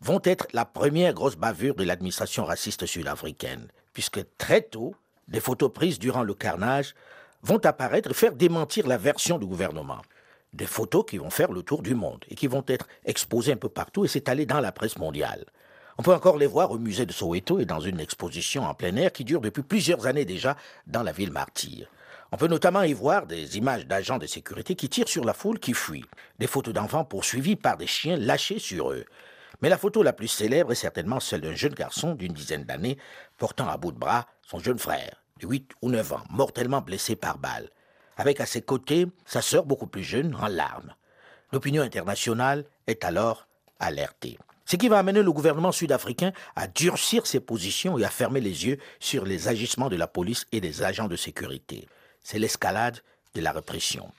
vont 0.00 0.20
être 0.24 0.48
la 0.52 0.64
première 0.64 1.14
grosse 1.14 1.36
bavure 1.36 1.76
de 1.76 1.84
l'administration 1.84 2.44
raciste 2.44 2.84
sud-africaine, 2.84 3.68
puisque 3.92 4.20
très 4.38 4.62
tôt, 4.62 4.94
des 5.28 5.40
photos 5.40 5.72
prises 5.72 5.98
durant 5.98 6.24
le 6.24 6.34
carnage 6.34 6.94
vont 7.42 7.64
apparaître 7.64 8.10
et 8.10 8.14
faire 8.14 8.32
démentir 8.32 8.86
la 8.86 8.96
version 8.96 9.38
du 9.38 9.46
gouvernement. 9.46 10.02
Des 10.54 10.66
photos 10.66 11.04
qui 11.04 11.18
vont 11.18 11.30
faire 11.30 11.50
le 11.50 11.64
tour 11.64 11.82
du 11.82 11.96
monde 11.96 12.24
et 12.28 12.36
qui 12.36 12.46
vont 12.46 12.62
être 12.68 12.86
exposées 13.04 13.52
un 13.52 13.56
peu 13.56 13.68
partout 13.68 14.04
et 14.04 14.08
s'étaler 14.08 14.46
dans 14.46 14.60
la 14.60 14.70
presse 14.70 14.98
mondiale. 14.98 15.44
On 15.98 16.02
peut 16.04 16.14
encore 16.14 16.38
les 16.38 16.46
voir 16.46 16.70
au 16.70 16.78
musée 16.78 17.06
de 17.06 17.12
Soweto 17.12 17.58
et 17.58 17.64
dans 17.64 17.80
une 17.80 17.98
exposition 17.98 18.62
en 18.62 18.72
plein 18.72 18.94
air 18.94 19.10
qui 19.10 19.24
dure 19.24 19.40
depuis 19.40 19.64
plusieurs 19.64 20.06
années 20.06 20.24
déjà 20.24 20.56
dans 20.86 21.02
la 21.02 21.10
ville 21.10 21.32
martyre. 21.32 21.88
On 22.30 22.36
peut 22.36 22.46
notamment 22.46 22.82
y 22.82 22.92
voir 22.92 23.26
des 23.26 23.56
images 23.56 23.88
d'agents 23.88 24.18
de 24.18 24.26
sécurité 24.26 24.76
qui 24.76 24.88
tirent 24.88 25.08
sur 25.08 25.24
la 25.24 25.34
foule 25.34 25.58
qui 25.58 25.74
fuit, 25.74 26.04
des 26.38 26.46
photos 26.46 26.72
d'enfants 26.72 27.04
poursuivis 27.04 27.56
par 27.56 27.76
des 27.76 27.88
chiens 27.88 28.16
lâchés 28.16 28.60
sur 28.60 28.92
eux, 28.92 29.06
mais 29.60 29.68
la 29.68 29.76
photo 29.76 30.04
la 30.04 30.12
plus 30.12 30.28
célèbre 30.28 30.70
est 30.70 30.76
certainement 30.76 31.18
celle 31.18 31.40
d'un 31.40 31.56
jeune 31.56 31.74
garçon 31.74 32.14
d'une 32.14 32.32
dizaine 32.32 32.64
d'années 32.64 32.98
portant 33.38 33.68
à 33.68 33.76
bout 33.76 33.90
de 33.90 33.98
bras 33.98 34.26
son 34.42 34.60
jeune 34.60 34.78
frère, 34.78 35.20
de 35.40 35.48
8 35.48 35.72
ou 35.82 35.90
9 35.90 36.12
ans, 36.12 36.22
mortellement 36.30 36.80
blessé 36.80 37.16
par 37.16 37.38
balle, 37.38 37.70
avec 38.16 38.40
à 38.40 38.46
ses 38.46 38.62
côtés 38.62 39.06
sa 39.24 39.42
sœur 39.42 39.64
beaucoup 39.64 39.86
plus 39.86 40.04
jeune 40.04 40.34
en 40.34 40.46
larmes. 40.46 40.94
L'opinion 41.52 41.82
internationale 41.82 42.64
est 42.86 43.04
alors 43.04 43.46
alertés. 43.78 44.38
Ce 44.66 44.76
qui 44.76 44.88
va 44.88 44.98
amener 44.98 45.22
le 45.22 45.32
gouvernement 45.32 45.72
sud-africain 45.72 46.32
à 46.56 46.66
durcir 46.66 47.26
ses 47.26 47.40
positions 47.40 47.98
et 47.98 48.04
à 48.04 48.10
fermer 48.10 48.40
les 48.40 48.66
yeux 48.66 48.78
sur 48.98 49.24
les 49.24 49.48
agissements 49.48 49.90
de 49.90 49.96
la 49.96 50.06
police 50.06 50.46
et 50.52 50.60
des 50.60 50.82
agents 50.82 51.08
de 51.08 51.16
sécurité. 51.16 51.86
C'est 52.22 52.38
l'escalade 52.38 53.00
de 53.34 53.40
la 53.42 53.52
répression. 53.52 54.10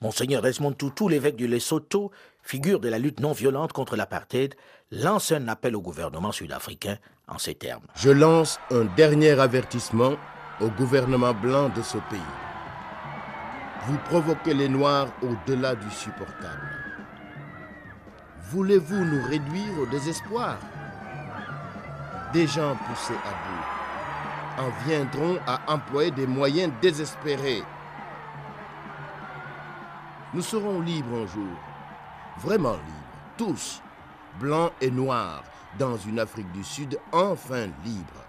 Monseigneur 0.00 0.40
Desmond 0.40 0.72
Tutu, 0.72 1.10
l'évêque 1.10 1.36
du 1.36 1.46
Lesotho, 1.46 2.10
figure 2.42 2.80
de 2.80 2.88
la 2.88 2.98
lutte 2.98 3.20
non 3.20 3.32
violente 3.32 3.74
contre 3.74 3.96
l'apartheid, 3.96 4.54
lance 4.90 5.32
un 5.32 5.46
appel 5.48 5.76
au 5.76 5.82
gouvernement 5.82 6.32
sud-africain 6.32 6.96
en 7.28 7.38
ces 7.38 7.54
termes. 7.54 7.84
Je 7.96 8.10
lance 8.10 8.58
un 8.70 8.86
dernier 8.96 9.38
avertissement 9.38 10.16
au 10.62 10.68
gouvernement 10.68 11.34
blanc 11.34 11.68
de 11.68 11.82
ce 11.82 11.98
pays. 12.08 12.49
Vous 13.86 13.96
provoquez 13.98 14.54
les 14.54 14.68
Noirs 14.68 15.08
au-delà 15.22 15.74
du 15.74 15.90
supportable. 15.90 16.68
Voulez-vous 18.50 19.04
nous 19.04 19.22
réduire 19.28 19.78
au 19.80 19.86
désespoir? 19.86 20.58
Des 22.32 22.46
gens 22.46 22.76
poussés 22.76 23.14
à 23.14 23.30
bout 23.30 23.80
en 24.60 24.70
viendront 24.86 25.38
à 25.46 25.60
employer 25.72 26.10
des 26.10 26.26
moyens 26.26 26.72
désespérés. 26.82 27.62
Nous 30.34 30.42
serons 30.42 30.80
libres 30.80 31.22
un 31.22 31.26
jour, 31.26 31.56
vraiment 32.38 32.72
libres, 32.72 33.36
tous, 33.36 33.82
blancs 34.38 34.72
et 34.80 34.90
noirs, 34.90 35.42
dans 35.78 35.96
une 35.96 36.18
Afrique 36.18 36.50
du 36.52 36.62
Sud 36.62 36.98
enfin 37.12 37.66
libre. 37.84 38.24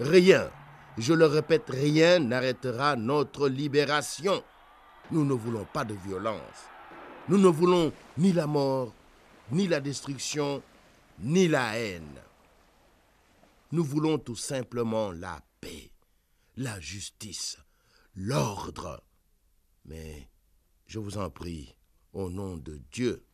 Rien, 0.00 0.48
je 0.98 1.12
le 1.12 1.26
répète, 1.26 1.68
rien 1.68 2.18
n'arrêtera 2.18 2.96
notre 2.96 3.48
libération. 3.48 4.42
Nous 5.10 5.24
ne 5.24 5.32
voulons 5.32 5.64
pas 5.72 5.84
de 5.84 5.94
violence. 5.94 6.66
Nous 7.28 7.38
ne 7.38 7.48
voulons 7.48 7.92
ni 8.16 8.32
la 8.32 8.46
mort, 8.46 8.92
ni 9.52 9.68
la 9.68 9.80
destruction, 9.80 10.62
ni 11.20 11.46
la 11.46 11.78
haine. 11.78 12.20
Nous 13.70 13.84
voulons 13.84 14.18
tout 14.18 14.36
simplement 14.36 15.12
la 15.12 15.40
paix, 15.60 15.92
la 16.56 16.80
justice, 16.80 17.58
l'ordre. 18.14 19.02
Mais, 19.84 20.28
je 20.86 20.98
vous 20.98 21.18
en 21.18 21.30
prie, 21.30 21.76
au 22.12 22.28
nom 22.28 22.56
de 22.56 22.80
Dieu, 22.90 23.24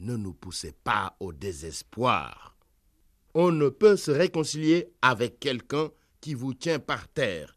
ne 0.00 0.16
nous 0.16 0.32
poussez 0.32 0.72
pas 0.72 1.14
au 1.20 1.32
désespoir. 1.32 2.56
On 3.34 3.52
ne 3.52 3.68
peut 3.68 3.96
se 3.96 4.10
réconcilier 4.10 4.92
avec 5.02 5.38
quelqu'un 5.38 5.90
qui 6.20 6.34
vous 6.34 6.54
tient 6.54 6.78
par 6.78 7.08
terre. 7.08 7.54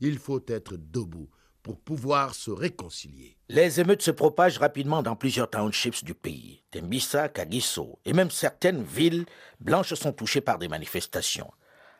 Il 0.00 0.18
faut 0.18 0.42
être 0.48 0.76
debout 0.76 1.28
pour 1.62 1.80
pouvoir 1.80 2.34
se 2.34 2.50
réconcilier. 2.50 3.36
Les 3.48 3.80
émeutes 3.80 4.02
se 4.02 4.12
propagent 4.12 4.58
rapidement 4.58 5.02
dans 5.02 5.16
plusieurs 5.16 5.50
townships 5.50 6.04
du 6.04 6.14
pays. 6.14 6.62
Tembisa, 6.70 7.28
Kagiso 7.28 7.98
et 8.04 8.12
même 8.12 8.30
certaines 8.30 8.84
villes 8.84 9.26
blanches 9.58 9.94
sont 9.94 10.12
touchées 10.12 10.40
par 10.40 10.58
des 10.58 10.68
manifestations. 10.68 11.50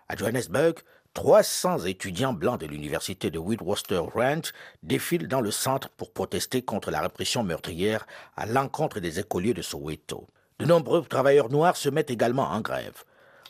À 0.08 0.14
Johannesburg, 0.14 0.74
300 1.14 1.86
étudiants 1.86 2.34
blancs 2.34 2.60
de 2.60 2.66
l'université 2.66 3.30
de 3.30 3.38
Witwatersrand 3.38 4.52
défilent 4.82 5.26
dans 5.26 5.40
le 5.40 5.50
centre 5.50 5.88
pour 5.88 6.12
protester 6.12 6.62
contre 6.62 6.90
la 6.90 7.00
répression 7.00 7.42
meurtrière 7.42 8.06
à 8.36 8.46
l'encontre 8.46 9.00
des 9.00 9.18
écoliers 9.18 9.54
de 9.54 9.62
Soweto. 9.62 10.28
De 10.58 10.64
nombreux 10.66 11.02
travailleurs 11.02 11.50
noirs 11.50 11.76
se 11.76 11.88
mettent 11.88 12.10
également 12.10 12.50
en 12.50 12.60
grève. 12.60 13.02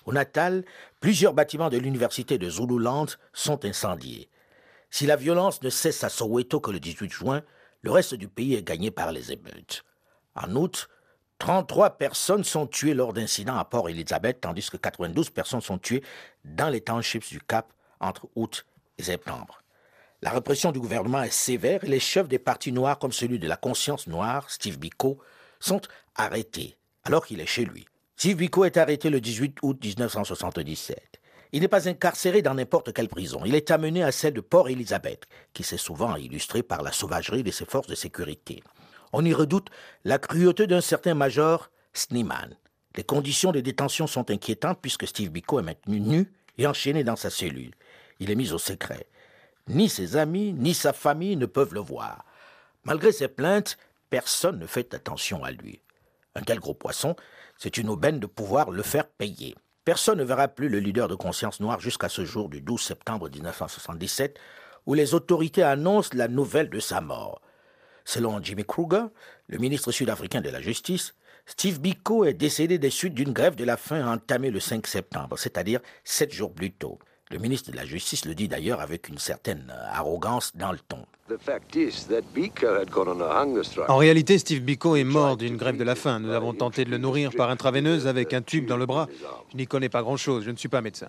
Au 0.06 0.12
Natal, 0.12 0.64
plusieurs 1.00 1.34
bâtiments 1.34 1.68
de 1.68 1.78
l'université 1.78 2.38
de 2.38 2.48
Zululand 2.48 3.06
sont 3.32 3.64
incendiés. 3.64 4.30
Si 4.88 5.04
la 5.04 5.16
violence 5.16 5.62
ne 5.62 5.68
cesse 5.68 6.04
à 6.04 6.08
Soweto 6.08 6.60
que 6.60 6.70
le 6.70 6.78
18 6.78 7.10
juin, 7.10 7.42
le 7.82 7.90
reste 7.90 8.14
du 8.14 8.28
pays 8.28 8.54
est 8.54 8.62
gagné 8.62 8.92
par 8.92 9.10
les 9.10 9.32
émeutes. 9.32 9.84
En 10.36 10.54
août, 10.54 10.88
33 11.38 11.98
personnes 11.98 12.44
sont 12.44 12.68
tuées 12.68 12.94
lors 12.94 13.12
d'incidents 13.12 13.58
à 13.58 13.64
Port 13.64 13.88
Elizabeth, 13.88 14.40
tandis 14.40 14.70
que 14.70 14.76
92 14.76 15.30
personnes 15.30 15.60
sont 15.60 15.78
tuées 15.78 16.04
dans 16.44 16.68
les 16.68 16.80
townships 16.80 17.28
du 17.28 17.40
Cap 17.40 17.72
entre 18.00 18.28
août 18.36 18.64
et 18.98 19.02
septembre. 19.02 19.60
La 20.22 20.30
répression 20.30 20.70
du 20.70 20.80
gouvernement 20.80 21.22
est 21.22 21.30
sévère 21.30 21.82
et 21.84 21.88
les 21.88 22.00
chefs 22.00 22.28
des 22.28 22.38
partis 22.38 22.72
noirs 22.72 22.98
comme 22.98 23.12
celui 23.12 23.38
de 23.38 23.48
la 23.48 23.56
conscience 23.56 24.06
noire, 24.06 24.50
Steve 24.50 24.78
Biko, 24.78 25.18
sont 25.58 25.82
arrêtés 26.14 26.76
alors 27.04 27.26
qu'il 27.26 27.40
est 27.40 27.46
chez 27.46 27.64
lui. 27.64 27.86
Steve 28.18 28.38
Biko 28.38 28.64
est 28.64 28.78
arrêté 28.78 29.10
le 29.10 29.20
18 29.20 29.58
août 29.60 29.78
1977. 29.84 31.20
Il 31.52 31.60
n'est 31.60 31.68
pas 31.68 31.86
incarcéré 31.86 32.40
dans 32.40 32.54
n'importe 32.54 32.94
quelle 32.94 33.10
prison. 33.10 33.42
Il 33.44 33.54
est 33.54 33.70
amené 33.70 34.02
à 34.02 34.10
celle 34.10 34.32
de 34.32 34.40
Port 34.40 34.70
Elizabeth, 34.70 35.26
qui 35.52 35.62
s'est 35.62 35.76
souvent 35.76 36.16
illustrée 36.16 36.62
par 36.62 36.82
la 36.82 36.92
sauvagerie 36.92 37.42
de 37.42 37.50
ses 37.50 37.66
forces 37.66 37.88
de 37.88 37.94
sécurité. 37.94 38.62
On 39.12 39.22
y 39.22 39.34
redoute 39.34 39.68
la 40.04 40.18
cruauté 40.18 40.66
d'un 40.66 40.80
certain 40.80 41.12
major 41.12 41.70
Sneeman. 41.92 42.56
Les 42.96 43.04
conditions 43.04 43.52
de 43.52 43.60
détention 43.60 44.06
sont 44.06 44.30
inquiétantes 44.30 44.78
puisque 44.80 45.06
Steve 45.06 45.28
Biko 45.28 45.60
est 45.60 45.64
maintenu 45.64 46.00
nu 46.00 46.32
et 46.56 46.66
enchaîné 46.66 47.04
dans 47.04 47.16
sa 47.16 47.28
cellule. 47.28 47.74
Il 48.18 48.30
est 48.30 48.34
mis 48.34 48.54
au 48.54 48.58
secret. 48.58 49.08
Ni 49.68 49.90
ses 49.90 50.16
amis, 50.16 50.54
ni 50.54 50.72
sa 50.72 50.94
famille 50.94 51.36
ne 51.36 51.44
peuvent 51.44 51.74
le 51.74 51.80
voir. 51.80 52.24
Malgré 52.82 53.12
ses 53.12 53.28
plaintes, 53.28 53.76
personne 54.08 54.58
ne 54.58 54.66
fait 54.66 54.94
attention 54.94 55.44
à 55.44 55.50
lui. 55.50 55.82
Un 56.34 56.42
tel 56.42 56.60
gros 56.60 56.74
poisson, 56.74 57.14
c'est 57.58 57.76
une 57.76 57.88
aubaine 57.88 58.20
de 58.20 58.26
pouvoir 58.26 58.70
le 58.70 58.82
faire 58.82 59.08
payer. 59.08 59.54
Personne 59.84 60.18
ne 60.18 60.24
verra 60.24 60.48
plus 60.48 60.68
le 60.68 60.80
leader 60.80 61.08
de 61.08 61.14
conscience 61.14 61.60
noire 61.60 61.80
jusqu'à 61.80 62.08
ce 62.08 62.24
jour 62.24 62.48
du 62.48 62.60
12 62.60 62.80
septembre 62.80 63.28
1977, 63.30 64.38
où 64.86 64.94
les 64.94 65.14
autorités 65.14 65.62
annoncent 65.62 66.10
la 66.14 66.28
nouvelle 66.28 66.70
de 66.70 66.80
sa 66.80 67.00
mort. 67.00 67.40
Selon 68.04 68.42
Jimmy 68.42 68.64
Kruger, 68.64 69.04
le 69.48 69.58
ministre 69.58 69.92
sud-africain 69.92 70.40
de 70.40 70.50
la 70.50 70.60
Justice, 70.60 71.14
Steve 71.46 71.80
Biko 71.80 72.24
est 72.24 72.34
décédé 72.34 72.78
des 72.78 72.90
suites 72.90 73.14
d'une 73.14 73.32
grève 73.32 73.54
de 73.54 73.64
la 73.64 73.76
faim 73.76 74.06
entamée 74.06 74.50
le 74.50 74.60
5 74.60 74.86
septembre, 74.86 75.38
c'est-à-dire 75.38 75.80
sept 76.04 76.32
jours 76.32 76.52
plus 76.52 76.72
tôt. 76.72 76.98
Le 77.30 77.38
ministre 77.38 77.72
de 77.72 77.76
la 77.76 77.84
Justice 77.84 78.24
le 78.24 78.36
dit 78.36 78.46
d'ailleurs 78.46 78.80
avec 78.80 79.08
une 79.08 79.18
certaine 79.18 79.72
arrogance 79.90 80.52
dans 80.54 80.70
le 80.70 80.78
ton. 80.78 81.04
En 83.88 83.96
réalité, 83.96 84.38
Steve 84.38 84.60
Biko 84.60 84.94
est 84.94 85.02
mort 85.02 85.36
d'une 85.36 85.56
grève 85.56 85.76
de 85.76 85.82
la 85.82 85.96
faim. 85.96 86.20
Nous 86.20 86.30
avons 86.30 86.54
tenté 86.54 86.84
de 86.84 86.90
le 86.90 86.98
nourrir 86.98 87.32
par 87.36 87.50
intraveineuse 87.50 88.06
avec 88.06 88.32
un 88.32 88.42
tube 88.42 88.66
dans 88.66 88.76
le 88.76 88.86
bras. 88.86 89.08
Je 89.50 89.56
n'y 89.56 89.66
connais 89.66 89.88
pas 89.88 90.02
grand-chose, 90.02 90.44
je 90.44 90.52
ne 90.52 90.56
suis 90.56 90.68
pas 90.68 90.82
médecin. 90.82 91.08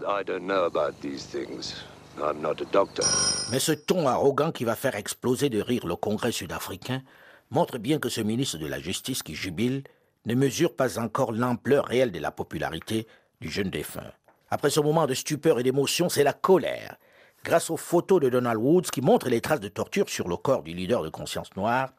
Mais 3.51 3.59
ce 3.59 3.71
ton 3.73 4.07
arrogant 4.07 4.51
qui 4.51 4.63
va 4.63 4.75
faire 4.75 4.95
exploser 4.95 5.49
de 5.49 5.61
rire 5.61 5.85
le 5.85 5.95
Congrès 5.95 6.31
sud-africain 6.31 7.03
montre 7.51 7.77
bien 7.77 7.99
que 7.99 8.09
ce 8.09 8.21
ministre 8.21 8.57
de 8.57 8.65
la 8.65 8.79
Justice 8.79 9.21
qui 9.21 9.35
jubile 9.35 9.83
ne 10.25 10.33
mesure 10.33 10.75
pas 10.75 10.97
encore 10.97 11.31
l'ampleur 11.31 11.85
réelle 11.85 12.11
de 12.11 12.19
la 12.19 12.31
popularité 12.31 13.05
du 13.39 13.51
jeune 13.51 13.69
défunt. 13.69 14.11
Après 14.49 14.69
ce 14.69 14.79
moment 14.79 15.07
de 15.07 15.13
stupeur 15.13 15.59
et 15.59 15.63
d'émotion, 15.63 16.07
c'est 16.07 16.23
la 16.23 16.33
colère. 16.33 16.95
Grâce 17.43 17.69
aux 17.69 17.77
photos 17.77 18.21
de 18.21 18.29
Donald 18.29 18.59
Woods 18.59 18.89
qui 18.91 19.01
montrent 19.01 19.29
les 19.29 19.41
traces 19.41 19.59
de 19.59 19.67
torture 19.67 20.09
sur 20.09 20.27
le 20.27 20.37
corps 20.37 20.63
du 20.63 20.73
leader 20.73 21.03
de 21.03 21.09
conscience 21.09 21.53
noire, 21.55 21.93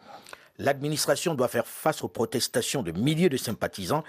l'administration 0.58 1.34
doit 1.34 1.48
faire 1.48 1.66
face 1.66 2.02
aux 2.02 2.08
protestations 2.08 2.82
de 2.82 2.92
milliers 2.92 3.28
de 3.28 3.36
sympathisants 3.36 4.02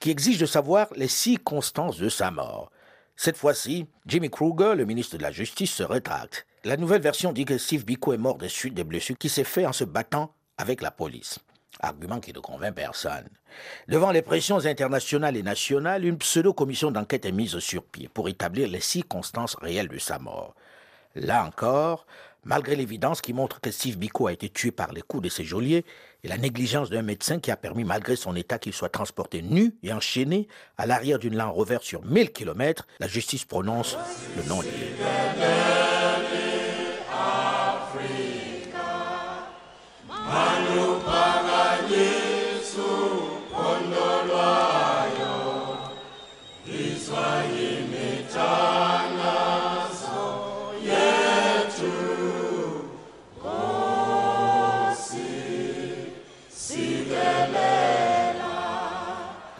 qui 0.00 0.10
exigent 0.10 0.40
de 0.40 0.46
savoir 0.46 0.88
les 0.96 1.08
circonstances 1.08 1.98
de 1.98 2.08
sa 2.08 2.30
mort. 2.30 2.70
Cette 3.16 3.36
fois-ci, 3.36 3.86
Jimmy 4.06 4.30
Kruger, 4.30 4.74
le 4.74 4.86
ministre 4.86 5.18
de 5.18 5.22
la 5.22 5.30
Justice, 5.30 5.72
se 5.72 5.82
rétracte. 5.82 6.46
La 6.64 6.78
nouvelle 6.78 7.02
version 7.02 7.32
dit 7.32 7.44
que 7.44 7.58
Steve 7.58 7.84
Biko 7.84 8.14
est 8.14 8.18
mort 8.18 8.38
des 8.38 8.48
suites 8.48 8.74
des 8.74 8.84
blessures 8.84 9.18
qui 9.18 9.28
s'est 9.28 9.44
fait 9.44 9.66
en 9.66 9.72
se 9.72 9.84
battant 9.84 10.32
avec 10.56 10.80
la 10.80 10.90
police 10.90 11.38
argument 11.80 12.20
qui 12.20 12.32
ne 12.32 12.40
convainc 12.40 12.74
personne. 12.74 13.28
Devant 13.88 14.10
les 14.10 14.22
pressions 14.22 14.64
internationales 14.64 15.36
et 15.36 15.42
nationales, 15.42 16.04
une 16.04 16.18
pseudo-commission 16.18 16.90
d'enquête 16.90 17.24
est 17.26 17.32
mise 17.32 17.58
sur 17.58 17.84
pied 17.84 18.08
pour 18.08 18.28
établir 18.28 18.68
les 18.68 18.80
circonstances 18.80 19.56
réelles 19.56 19.88
de 19.88 19.98
sa 19.98 20.18
mort. 20.18 20.54
Là 21.14 21.44
encore, 21.44 22.06
malgré 22.44 22.76
l'évidence 22.76 23.20
qui 23.20 23.32
montre 23.32 23.60
que 23.60 23.70
Steve 23.70 23.98
Biko 23.98 24.26
a 24.26 24.32
été 24.32 24.48
tué 24.48 24.70
par 24.70 24.92
les 24.92 25.02
coups 25.02 25.24
de 25.24 25.28
ses 25.28 25.44
geôliers 25.44 25.84
et 26.24 26.28
la 26.28 26.38
négligence 26.38 26.90
d'un 26.90 27.02
médecin 27.02 27.38
qui 27.38 27.50
a 27.50 27.56
permis, 27.56 27.84
malgré 27.84 28.16
son 28.16 28.34
état, 28.36 28.58
qu'il 28.58 28.72
soit 28.72 28.88
transporté 28.88 29.42
nu 29.42 29.74
et 29.82 29.92
enchaîné 29.92 30.48
à 30.78 30.86
l'arrière 30.86 31.18
d'une 31.18 31.36
Land 31.36 31.52
Rover 31.52 31.78
sur 31.82 32.04
1000 32.04 32.32
km, 32.32 32.86
la 33.00 33.08
justice 33.08 33.44
prononce 33.44 33.96
le 34.36 34.48
non-lieu. 34.48 35.91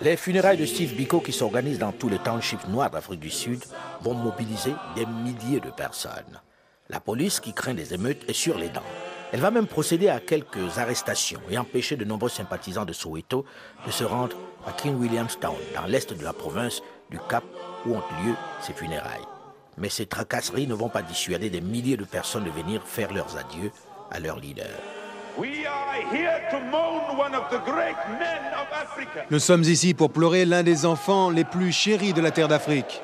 Les 0.04 0.16
funérailles 0.16 0.56
de 0.56 0.66
Steve 0.66 0.96
Biko 0.96 1.20
qui 1.20 1.32
s'organisent 1.32 1.78
dans 1.78 1.92
tous 1.92 2.08
les 2.08 2.18
townships 2.18 2.66
noirs 2.66 2.90
d'Afrique 2.90 3.20
du 3.20 3.30
Sud 3.30 3.62
vont 4.00 4.14
mobiliser 4.14 4.72
des 4.96 5.06
milliers 5.06 5.60
de 5.60 5.70
personnes. 5.70 6.40
La 6.88 6.98
police 6.98 7.38
qui 7.38 7.52
craint 7.52 7.72
les 7.72 7.94
émeutes 7.94 8.28
est 8.28 8.32
sur 8.32 8.58
les 8.58 8.68
dents. 8.68 8.82
Elle 9.30 9.38
va 9.38 9.52
même 9.52 9.68
procéder 9.68 10.08
à 10.08 10.18
quelques 10.18 10.78
arrestations 10.78 11.40
et 11.48 11.56
empêcher 11.56 11.94
de 11.94 12.04
nombreux 12.04 12.30
sympathisants 12.30 12.84
de 12.84 12.92
Soweto 12.92 13.44
de 13.86 13.92
se 13.92 14.02
rendre 14.02 14.36
à 14.66 14.72
King 14.72 14.96
Williamstown, 14.96 15.54
dans 15.76 15.86
l'est 15.86 16.12
de 16.12 16.24
la 16.24 16.32
province 16.32 16.82
du 17.08 17.18
Cap, 17.28 17.44
où 17.86 17.94
ont 17.94 18.02
lieu 18.24 18.34
ses 18.60 18.72
funérailles. 18.72 19.20
Mais 19.78 19.88
ces 19.88 20.06
tracasseries 20.06 20.66
ne 20.66 20.74
vont 20.74 20.88
pas 20.88 21.02
dissuader 21.02 21.48
des 21.48 21.60
milliers 21.60 21.96
de 21.96 22.04
personnes 22.04 22.44
de 22.44 22.50
venir 22.50 22.82
faire 22.82 23.12
leurs 23.12 23.36
adieux 23.36 23.70
à 24.10 24.18
leur 24.18 24.40
leader. 24.40 24.80
Nous 29.30 29.38
sommes 29.38 29.62
ici 29.62 29.94
pour 29.94 30.10
pleurer 30.10 30.44
l'un 30.44 30.62
des 30.62 30.84
enfants 30.84 31.30
les 31.30 31.44
plus 31.44 31.72
chéris 31.72 32.12
de 32.12 32.20
la 32.20 32.30
terre 32.30 32.48
d'Afrique. 32.48 33.00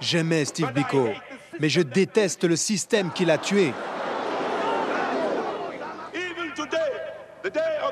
J'aimais 0.00 0.44
Steve 0.44 0.72
Biko, 0.72 1.08
mais 1.60 1.68
je 1.68 1.80
déteste 1.80 2.44
le 2.44 2.56
système 2.56 3.10
qui 3.12 3.24
l'a 3.24 3.38
tué. 3.38 3.72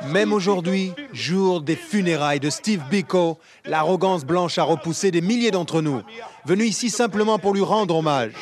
Même 0.07 0.33
aujourd'hui, 0.33 0.93
jour 1.13 1.61
des 1.61 1.77
funérailles 1.77 2.41
de 2.41 2.51
Steve 2.51 2.83
Biko, 2.91 3.39
l'arrogance 3.65 4.25
blanche 4.25 4.59
a 4.59 4.63
repoussé 4.63 5.11
des 5.11 5.21
milliers 5.21 5.51
d'entre 5.51 5.81
nous, 5.81 6.03
venus 6.45 6.69
ici 6.69 6.91
simplement 6.91 7.39
pour 7.39 7.55
lui 7.55 7.63
rendre 7.63 7.97
hommage. 7.97 8.33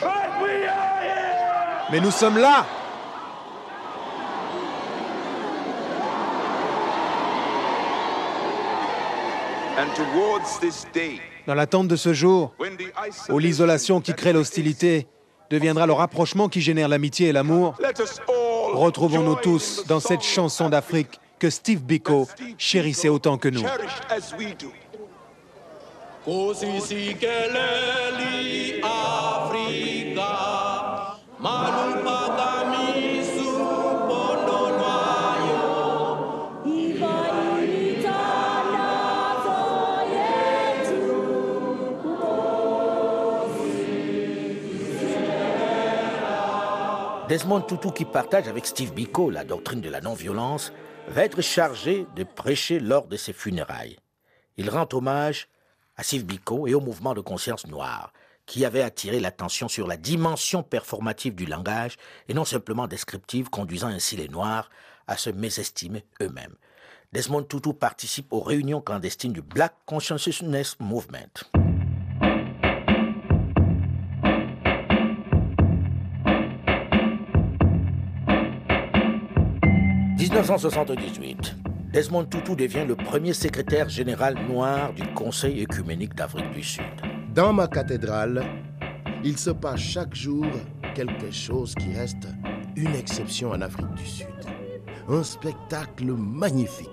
Mais 1.93 2.01
nous 2.01 2.11
sommes 2.11 2.39
là 2.39 2.67
Dans 11.47 11.55
l'attente 11.55 11.89
de 11.89 11.97
ce 11.97 12.13
jour, 12.13 12.55
où 13.29 13.39
l'isolation 13.39 14.01
qui 14.01 14.15
crée 14.15 14.33
l'hostilité 14.33 15.09
deviendra 15.51 15.87
le 15.87 15.93
rapprochement 15.93 16.49
qui 16.49 16.61
génère 16.61 16.89
l'amitié 16.89 17.29
et 17.29 17.33
l'amour, 17.33 17.75
retrouvons-nous 18.75 19.37
tous 19.37 19.85
dans 19.87 20.01
cette 20.01 20.23
chanson 20.23 20.69
d'Afrique 20.69 21.19
que 21.39 21.51
Steve 21.51 21.83
Biko 21.83 22.29
chérissait 22.59 23.09
autant 23.09 23.39
que 23.39 23.49
nous. 23.49 23.65
Desmond 47.41 47.63
Tutu, 47.63 47.91
qui 47.93 48.05
partage 48.05 48.49
avec 48.49 48.67
Steve 48.67 48.93
Biko 48.93 49.31
la 49.31 49.45
doctrine 49.45 49.81
de 49.81 49.89
la 49.89 50.03
non-violence, 50.03 50.75
va 51.09 51.25
être 51.25 51.41
chargé 51.41 52.07
de 52.15 52.23
prêcher 52.23 52.81
lors 52.81 53.07
de 53.07 53.17
ses 53.17 53.33
funérailles. 53.33 53.97
Il 54.59 54.69
rend 54.69 54.87
hommage 54.93 55.49
à 55.97 56.03
Steve 56.03 56.27
Biko 56.27 56.67
et 56.67 56.75
au 56.75 56.81
mouvement 56.81 57.15
de 57.15 57.23
conscience 57.23 57.67
noire, 57.67 58.13
qui 58.45 58.67
avait 58.67 58.83
attiré 58.83 59.21
l'attention 59.21 59.69
sur 59.69 59.87
la 59.87 59.97
dimension 59.97 60.63
performative 60.63 61.35
du 61.35 61.47
langage 61.47 61.97
et 62.29 62.35
non 62.35 62.45
simplement 62.45 62.87
descriptive, 62.87 63.49
conduisant 63.49 63.89
ainsi 63.89 64.19
les 64.19 64.29
Noirs 64.29 64.69
à 65.07 65.17
se 65.17 65.31
mésestimer 65.31 66.05
eux-mêmes. 66.21 66.57
Desmond 67.15 67.45
Tutu 67.45 67.73
participe 67.73 68.35
aux 68.35 68.43
réunions 68.43 68.83
clandestines 68.83 69.33
du 69.33 69.41
Black 69.41 69.73
Consciousness 69.87 70.77
Movement. 70.79 71.70
1978, 80.31 81.57
Desmond 81.93 82.25
Tutu 82.27 82.55
devient 82.55 82.85
le 82.87 82.95
premier 82.95 83.33
secrétaire 83.33 83.89
général 83.89 84.37
noir 84.47 84.93
du 84.93 85.03
Conseil 85.13 85.61
écuménique 85.61 86.15
d'Afrique 86.15 86.53
du 86.53 86.63
Sud. 86.63 86.85
Dans 87.35 87.53
ma 87.53 87.67
cathédrale, 87.67 88.45
il 89.25 89.37
se 89.37 89.51
passe 89.51 89.81
chaque 89.81 90.15
jour 90.15 90.47
quelque 90.95 91.33
chose 91.33 91.75
qui 91.75 91.93
reste 91.95 92.29
une 92.77 92.95
exception 92.95 93.51
en 93.51 93.61
Afrique 93.61 93.93
du 93.97 94.07
Sud. 94.07 94.29
Un 95.09 95.25
spectacle 95.25 96.13
magnifique 96.13 96.89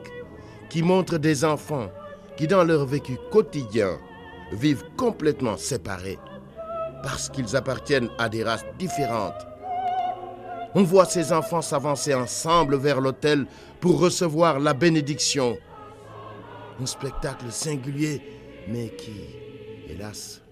qui 0.71 0.81
montre 0.81 1.19
des 1.19 1.45
enfants 1.45 1.91
qui, 2.37 2.47
dans 2.47 2.63
leur 2.63 2.87
vécu 2.87 3.17
quotidien, 3.31 3.99
vivent 4.51 4.85
complètement 4.97 5.57
séparés 5.57 6.17
parce 7.03 7.29
qu'ils 7.29 7.55
appartiennent 7.55 8.09
à 8.17 8.29
des 8.29 8.43
races 8.43 8.65
différentes 8.79 9.45
on 10.77 10.83
voit 10.83 11.05
ces 11.05 11.33
enfants 11.33 11.63
s'avancer 11.63 12.13
ensemble 12.13 12.77
vers 12.77 13.01
l'autel 13.01 13.47
pour 13.79 13.99
recevoir 13.99 14.59
la 14.59 14.75
bénédiction. 14.75 15.57
Un 16.79 16.85
spectacle 16.85 17.45
singulier, 17.49 18.21
mais 18.67 18.89
qui, 18.89 19.11
hélas, 19.89 20.43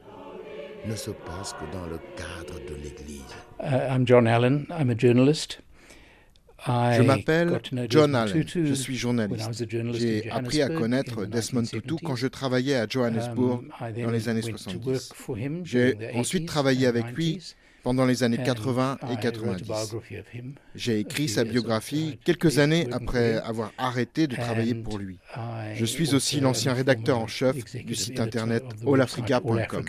ne 0.88 0.96
se 0.96 1.12
passe 1.12 1.54
que 1.54 1.72
dans 1.72 1.86
le 1.86 2.00
cadre 2.18 2.60
de 2.68 2.74
l'Église. 2.74 3.22
Uh, 3.60 3.94
I'm 3.94 4.08
John 4.08 4.26
Allen. 4.26 4.66
I'm 4.72 4.90
a 4.90 4.98
journalist. 4.98 5.62
Je 6.66 7.04
m'appelle 7.04 7.60
John 7.88 8.16
Allen, 8.16 8.44
je 8.48 8.74
suis 8.74 8.96
journaliste. 8.96 9.64
J'ai 9.94 10.32
appris 10.32 10.64
à 10.64 10.70
connaître 10.70 11.28
Desmond 11.28 11.66
Tutu 11.66 11.98
quand 12.04 12.16
je 12.16 12.26
travaillais 12.26 12.78
à 12.78 12.88
Johannesburg 12.90 13.66
um, 13.80 14.04
dans 14.04 14.10
les 14.10 14.28
années 14.28 14.42
70. 14.42 15.14
J'ai 15.66 15.96
ensuite 16.16 16.48
travaillé 16.48 16.88
avec 16.88 17.12
lui 17.12 17.40
pendant 17.86 18.08
les 18.08 18.24
années 18.24 18.40
80 18.44 18.98
et 19.12 19.18
90. 19.22 19.96
J'ai 20.74 21.00
écrit 21.00 21.30
sa 21.30 21.44
biographie 21.44 22.18
quelques 22.26 22.58
années 22.58 22.88
après 22.92 23.38
avoir 23.38 23.72
arrêté 23.78 24.26
de 24.26 24.36
travailler 24.36 24.74
pour 24.74 24.98
lui. 24.98 25.20
Je 25.76 25.86
suis 25.86 26.16
aussi 26.16 26.40
l'ancien 26.40 26.74
rédacteur 26.74 27.20
en 27.20 27.28
chef 27.28 27.56
du 27.76 27.94
site 27.94 28.20
internet 28.20 28.64
allafrica.com. 28.92 29.86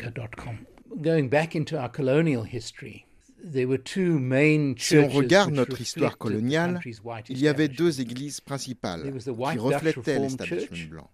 Si 4.79 4.99
on 4.99 5.09
regarde 5.09 5.55
notre 5.55 5.81
histoire 5.81 6.19
coloniale, 6.19 6.81
il 7.31 7.39
y 7.39 7.49
avait 7.49 7.69
deux 7.69 8.03
églises 8.03 8.43
principales 8.43 9.11
qui 9.25 9.59
reflétaient 9.59 10.19
l'establishment 10.19 10.91
blanc. 10.91 11.11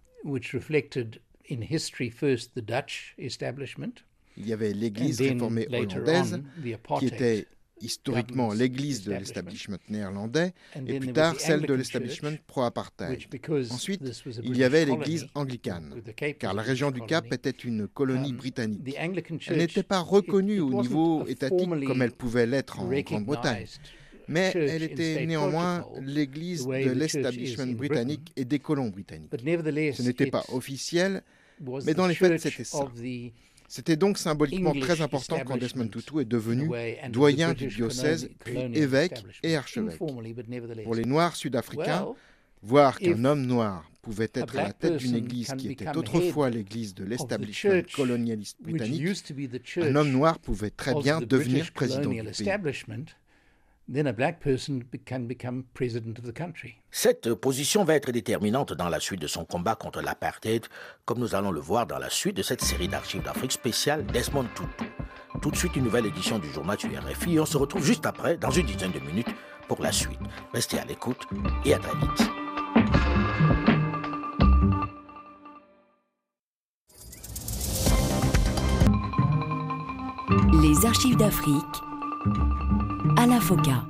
Il 4.37 4.47
y 4.47 4.53
avait 4.53 4.73
l'Église 4.73 5.21
réformée 5.21 5.67
hollandaise, 5.71 6.41
qui 6.99 7.05
était 7.05 7.47
historiquement 7.83 8.53
l'église 8.53 9.03
de 9.03 9.11
l'establishment 9.11 9.77
néerlandais, 9.89 10.53
et 10.87 10.99
plus 10.99 11.13
tard 11.13 11.39
celle 11.39 11.61
de 11.61 11.73
l'establishment 11.73 12.37
pro-apartheid. 12.47 13.19
Ensuite, 13.69 14.01
il 14.43 14.57
y 14.57 14.63
avait 14.63 14.85
l'église 14.85 15.27
anglicane, 15.35 16.01
car 16.39 16.53
la 16.53 16.61
région 16.61 16.91
du 16.91 17.01
Cap 17.01 17.31
était 17.33 17.49
une 17.49 17.87
colonie 17.87 18.31
um, 18.31 18.37
britannique. 18.37 18.95
Elle 19.47 19.57
n'était 19.57 19.83
pas 19.83 19.99
reconnue 19.99 20.61
au 20.61 20.81
niveau 20.81 21.25
étatique 21.27 21.85
comme 21.85 22.01
elle 22.01 22.13
pouvait 22.13 22.45
l'être 22.45 22.79
en 22.79 22.89
Grande-Bretagne. 22.89 23.65
Mais 24.29 24.53
elle 24.55 24.83
était 24.83 25.25
néanmoins 25.25 25.85
l'église 26.01 26.65
de 26.65 26.91
l'establishment 26.91 27.73
britannique 27.73 28.31
et 28.35 28.45
des 28.45 28.59
colons 28.59 28.89
britanniques. 28.89 29.31
Ce 29.33 30.01
n'était 30.01 30.27
pas 30.27 30.45
officiel, 30.53 31.23
mais 31.85 31.93
dans 31.93 32.07
les 32.07 32.15
faits, 32.15 32.39
c'était 32.39 32.63
ça. 32.63 32.87
C'était 33.75 33.95
donc 33.95 34.19
symboliquement 34.19 34.71
très 34.73 35.01
important 35.01 35.39
quand 35.43 35.57
Desmond 35.57 35.87
Tutu 35.87 36.21
est 36.21 36.25
devenu 36.25 36.69
doyen 37.09 37.53
du 37.53 37.65
diocèse, 37.65 38.29
puis 38.45 38.55
évêque 38.55 39.25
et 39.41 39.55
archevêque. 39.55 39.97
Pour 39.97 40.93
les 40.93 41.05
Noirs 41.05 41.35
sud-africains, 41.35 42.05
voir 42.61 42.99
qu'un 42.99 43.25
homme 43.25 43.47
noir 43.47 43.89
pouvait 44.03 44.29
être 44.35 44.59
à 44.59 44.65
la 44.65 44.73
tête 44.73 44.97
d'une 44.97 45.15
église 45.15 45.55
qui 45.57 45.71
était 45.71 45.89
autrefois 45.97 46.51
l'église 46.51 46.93
de 46.93 47.03
l'establishment 47.03 47.81
colonialiste 47.95 48.61
britannique, 48.61 49.23
un 49.77 49.95
homme 49.95 50.11
noir 50.11 50.37
pouvait 50.37 50.69
très 50.69 50.93
bien 50.93 51.19
devenir 51.19 51.71
président 51.71 52.11
du 52.11 52.21
pays. 52.21 52.51
Cette 56.95 57.33
position 57.33 57.83
va 57.83 57.95
être 57.95 58.11
déterminante 58.11 58.73
dans 58.73 58.87
la 58.87 58.99
suite 58.99 59.19
de 59.19 59.25
son 59.25 59.45
combat 59.45 59.73
contre 59.73 59.99
l'apartheid, 59.99 60.67
comme 61.05 61.17
nous 61.17 61.33
allons 61.33 61.51
le 61.51 61.59
voir 61.59 61.87
dans 61.87 61.97
la 61.97 62.11
suite 62.11 62.37
de 62.37 62.43
cette 62.43 62.61
série 62.61 62.87
d'archives 62.87 63.23
d'Afrique 63.23 63.51
spéciale 63.51 64.05
Desmond 64.05 64.45
Tutu. 64.53 64.91
Tout 65.41 65.49
de 65.49 65.55
suite, 65.55 65.75
une 65.75 65.85
nouvelle 65.85 66.05
édition 66.05 66.37
du 66.37 66.47
journal 66.51 66.77
du 66.77 66.95
RFI 66.95 67.33
et 67.33 67.39
on 67.39 67.47
se 67.47 67.57
retrouve 67.57 67.83
juste 67.83 68.05
après, 68.05 68.37
dans 68.37 68.51
une 68.51 68.67
dizaine 68.67 68.91
de 68.91 68.99
minutes, 68.99 69.33
pour 69.67 69.81
la 69.81 69.91
suite. 69.91 70.19
Restez 70.53 70.77
à 70.77 70.85
l'écoute 70.85 71.23
et 71.65 71.73
à 71.73 71.79
très 71.79 71.97
vite. 71.97 72.29
Les 80.61 80.85
archives 80.85 81.17
d'Afrique 81.17 81.63
Alain 83.17 83.41
Foka. 83.41 83.83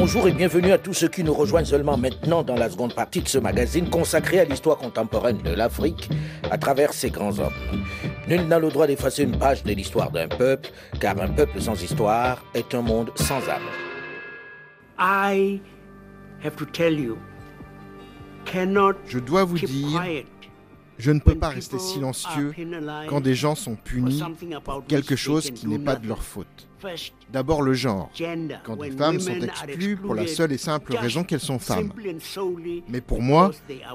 Bonjour 0.00 0.28
et 0.28 0.32
bienvenue 0.32 0.70
à 0.70 0.78
tous 0.78 0.94
ceux 0.94 1.08
qui 1.08 1.24
nous 1.24 1.34
rejoignent 1.34 1.64
seulement 1.64 1.96
maintenant 1.96 2.44
dans 2.44 2.54
la 2.54 2.70
seconde 2.70 2.94
partie 2.94 3.20
de 3.20 3.26
ce 3.26 3.36
magazine 3.36 3.90
consacré 3.90 4.38
à 4.38 4.44
l'histoire 4.44 4.78
contemporaine 4.78 5.38
de 5.38 5.50
l'Afrique 5.50 6.08
à 6.52 6.56
travers 6.56 6.92
ses 6.92 7.10
grands 7.10 7.36
hommes. 7.40 7.52
Nul 8.28 8.46
n'a 8.46 8.60
le 8.60 8.68
droit 8.68 8.86
d'effacer 8.86 9.24
une 9.24 9.36
page 9.36 9.64
de 9.64 9.72
l'histoire 9.72 10.12
d'un 10.12 10.28
peuple, 10.28 10.70
car 11.00 11.20
un 11.20 11.26
peuple 11.26 11.60
sans 11.60 11.82
histoire 11.82 12.44
est 12.54 12.76
un 12.76 12.82
monde 12.82 13.10
sans 13.16 13.40
âme. 13.48 13.60
Je 19.04 19.18
dois 19.18 19.42
vous 19.42 19.58
dire, 19.58 20.00
je 20.96 21.10
ne 21.10 21.18
peux 21.18 21.34
pas 21.34 21.48
rester 21.48 21.80
silencieux 21.80 22.54
quand 23.08 23.20
des 23.20 23.34
gens 23.34 23.56
sont 23.56 23.74
punis 23.74 24.22
pour 24.64 24.86
quelque 24.86 25.16
chose 25.16 25.50
qui 25.50 25.66
n'est 25.66 25.80
pas 25.80 25.96
de 25.96 26.06
leur 26.06 26.22
faute. 26.22 26.67
D'abord 27.30 27.62
le 27.62 27.74
genre, 27.74 28.10
quand 28.64 28.76
des 28.76 28.90
femmes 28.90 29.20
sont 29.20 29.40
exclues 29.40 29.96
pour 29.96 30.14
la 30.14 30.26
seule 30.26 30.52
et 30.52 30.58
simple 30.58 30.96
raison 30.96 31.24
qu'elles 31.24 31.40
sont 31.40 31.58
femmes. 31.58 31.92
Mais 32.88 33.00
pour 33.00 33.22
moi, 33.22 33.50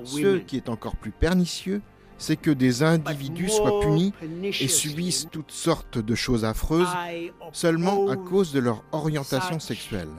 ce 0.06 0.38
qui 0.38 0.58
est 0.58 0.70
encore 0.70 0.96
plus 0.96 1.12
pernicieux, 1.12 1.82
c'est 2.18 2.36
que 2.36 2.52
des 2.52 2.84
individus 2.84 3.50
soient 3.50 3.82
punis 3.82 4.14
et 4.44 4.68
subissent 4.68 5.28
toutes 5.32 5.52
sortes 5.52 5.98
de 5.98 6.16
choses 6.16 6.46
affreuses 6.46 6.88
seulement 7.52 8.08
à 8.10 8.16
cause 8.16 8.54
de 8.54 8.60
leur 8.60 8.84
orientation 8.92 9.60
sexuelle. 9.60 10.10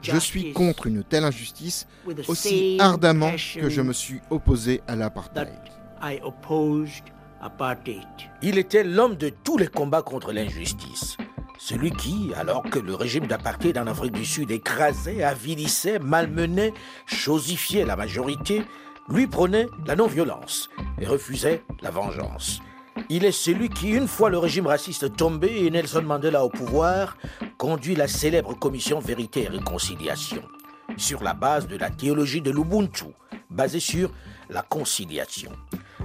Je 0.00 0.18
suis 0.18 0.52
contre 0.52 0.86
une 0.86 1.02
telle 1.02 1.24
injustice 1.24 1.86
aussi 2.28 2.76
ardemment 2.80 3.32
que 3.56 3.68
je 3.68 3.80
me 3.80 3.92
suis 3.92 4.20
opposé 4.30 4.80
à 4.86 4.96
l'apartheid. 4.96 5.48
Il 8.42 8.58
était 8.58 8.84
l'homme 8.84 9.16
de 9.16 9.30
tous 9.30 9.58
les 9.58 9.66
combats 9.66 10.02
contre 10.02 10.32
l'injustice. 10.32 11.16
Celui 11.64 11.92
qui, 11.92 12.32
alors 12.36 12.64
que 12.64 12.80
le 12.80 12.92
régime 12.92 13.28
d'apartheid 13.28 13.78
en 13.78 13.86
Afrique 13.86 14.14
du 14.14 14.24
Sud 14.24 14.50
écrasait, 14.50 15.22
avilissait, 15.22 16.00
malmenait, 16.00 16.74
chosifiait 17.06 17.84
la 17.84 17.94
majorité, 17.94 18.64
lui 19.08 19.28
prônait 19.28 19.68
la 19.86 19.94
non-violence 19.94 20.70
et 21.00 21.06
refusait 21.06 21.62
la 21.80 21.92
vengeance. 21.92 22.60
Il 23.08 23.24
est 23.24 23.30
celui 23.30 23.68
qui, 23.68 23.90
une 23.90 24.08
fois 24.08 24.28
le 24.28 24.38
régime 24.38 24.66
raciste 24.66 25.14
tombé 25.14 25.64
et 25.64 25.70
Nelson 25.70 26.02
Mandela 26.02 26.44
au 26.44 26.48
pouvoir, 26.48 27.16
conduit 27.58 27.94
la 27.94 28.08
célèbre 28.08 28.58
commission 28.58 28.98
Vérité 28.98 29.44
et 29.44 29.48
Réconciliation, 29.48 30.42
sur 30.96 31.22
la 31.22 31.32
base 31.32 31.68
de 31.68 31.76
la 31.76 31.90
théologie 31.90 32.42
de 32.42 32.50
l'Ubuntu, 32.50 33.14
basée 33.50 33.78
sur 33.78 34.10
la 34.50 34.62
conciliation. 34.62 35.52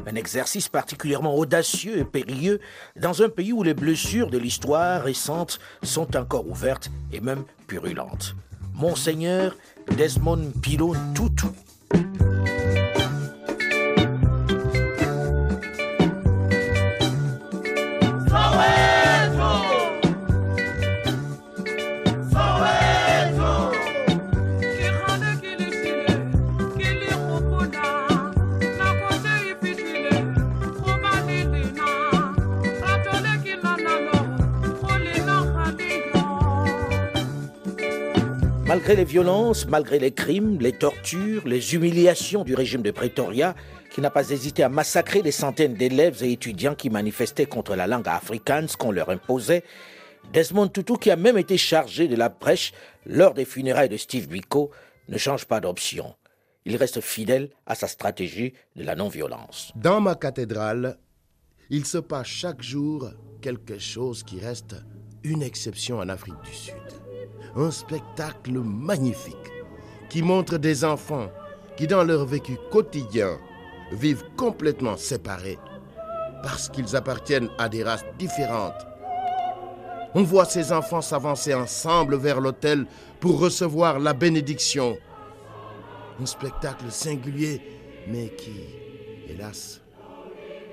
Un 0.07 0.15
exercice 0.15 0.69
particulièrement 0.69 1.35
audacieux 1.35 1.97
et 1.97 2.05
périlleux 2.05 2.61
dans 2.95 3.21
un 3.21 3.27
pays 3.27 3.51
où 3.51 3.61
les 3.61 3.73
blessures 3.73 4.29
de 4.29 4.37
l'histoire 4.37 5.03
récente 5.03 5.59
sont 5.83 6.15
encore 6.15 6.47
ouvertes 6.47 6.89
et 7.11 7.19
même 7.19 7.43
purulentes. 7.67 8.33
Monseigneur 8.73 9.53
Desmond 9.97 10.53
Pilot 10.61 10.95
Tutu. 11.13 11.47
Malgré 38.87 39.03
les 39.03 39.11
violences, 39.11 39.67
malgré 39.67 39.99
les 39.99 40.13
crimes, 40.13 40.59
les 40.61 40.71
tortures, 40.71 41.45
les 41.45 41.75
humiliations 41.75 42.45
du 42.45 42.55
régime 42.55 42.81
de 42.81 42.91
Pretoria, 42.91 43.53
qui 43.91 43.99
n'a 43.99 44.09
pas 44.09 44.29
hésité 44.29 44.63
à 44.63 44.69
massacrer 44.69 45.21
des 45.21 45.33
centaines 45.33 45.73
d'élèves 45.73 46.23
et 46.23 46.31
étudiants 46.31 46.73
qui 46.73 46.89
manifestaient 46.89 47.47
contre 47.47 47.75
la 47.75 47.85
langue 47.85 48.07
afrikaans 48.07 48.67
qu'on 48.79 48.93
leur 48.93 49.09
imposait, 49.09 49.65
Desmond 50.31 50.69
Tutu, 50.69 50.97
qui 50.99 51.11
a 51.11 51.17
même 51.17 51.37
été 51.37 51.57
chargé 51.57 52.07
de 52.07 52.15
la 52.15 52.29
prêche 52.29 52.71
lors 53.05 53.33
des 53.33 53.43
funérailles 53.43 53.89
de 53.89 53.97
Steve 53.97 54.29
Biko, 54.29 54.71
ne 55.09 55.17
change 55.17 55.43
pas 55.43 55.59
d'option. 55.59 56.15
Il 56.63 56.77
reste 56.77 57.01
fidèle 57.01 57.49
à 57.65 57.75
sa 57.75 57.89
stratégie 57.89 58.53
de 58.77 58.85
la 58.85 58.95
non-violence. 58.95 59.73
Dans 59.75 59.99
ma 59.99 60.15
cathédrale, 60.15 60.97
il 61.69 61.85
se 61.85 61.97
passe 61.97 62.27
chaque 62.27 62.61
jour 62.61 63.09
quelque 63.41 63.79
chose 63.79 64.23
qui 64.23 64.39
reste 64.39 64.77
une 65.25 65.43
exception 65.43 65.97
en 65.97 66.07
Afrique 66.07 66.41
du 66.45 66.53
Sud 66.53 67.06
un 67.55 67.71
spectacle 67.71 68.59
magnifique 68.59 69.35
qui 70.09 70.21
montre 70.21 70.57
des 70.57 70.83
enfants 70.83 71.29
qui, 71.75 71.87
dans 71.87 72.03
leur 72.03 72.25
vécu 72.25 72.57
quotidien, 72.71 73.37
vivent 73.91 74.25
complètement 74.35 74.97
séparés 74.97 75.57
parce 76.43 76.69
qu'ils 76.69 76.95
appartiennent 76.95 77.49
à 77.57 77.69
des 77.69 77.83
races 77.83 78.05
différentes. 78.17 78.85
On 80.13 80.23
voit 80.23 80.45
ces 80.45 80.71
enfants 80.71 81.01
s'avancer 81.01 81.53
ensemble 81.53 82.15
vers 82.15 82.39
l'autel 82.39 82.85
pour 83.19 83.39
recevoir 83.39 83.99
la 83.99 84.13
bénédiction. 84.13 84.97
Un 86.21 86.25
spectacle 86.25 86.89
singulier, 86.89 87.61
mais 88.07 88.29
qui, 88.29 88.63
hélas, 89.29 89.81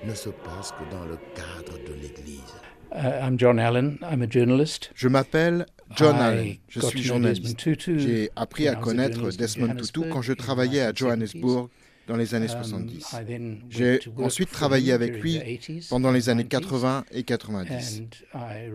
ne 0.04 0.14
se 0.14 0.30
passe 0.30 0.72
que 0.72 0.90
dans 0.90 1.04
le 1.04 1.18
cadre 1.34 1.78
de 1.86 1.94
l'Église. 1.94 2.54
Uh, 2.94 3.36
John 3.36 3.58
Allen. 3.58 3.98
I'm 4.02 4.22
a 4.22 4.26
journalist. 4.28 4.90
Je 4.94 5.08
m'appelle 5.08 5.66
John 5.96 6.16
Allen, 6.16 6.56
je 6.68 6.80
suis 6.80 7.02
journaliste. 7.02 7.58
J'ai 7.96 8.30
appris 8.36 8.68
à 8.68 8.74
connaître 8.74 9.30
Desmond 9.30 9.74
Tutu 9.76 10.08
quand 10.10 10.22
je 10.22 10.32
travaillais 10.32 10.82
à 10.82 10.92
Johannesburg 10.94 11.68
dans 12.06 12.16
les 12.16 12.34
années 12.34 12.48
70. 12.48 13.14
Um, 13.14 13.58
J'ai 13.70 14.00
ensuite 14.18 14.50
travaillé 14.50 14.92
avec 14.92 15.22
lui 15.22 15.60
pendant 15.88 16.10
les 16.10 16.28
années 16.28 16.44
80 16.44 17.04
et 17.12 17.22
90. 17.22 18.02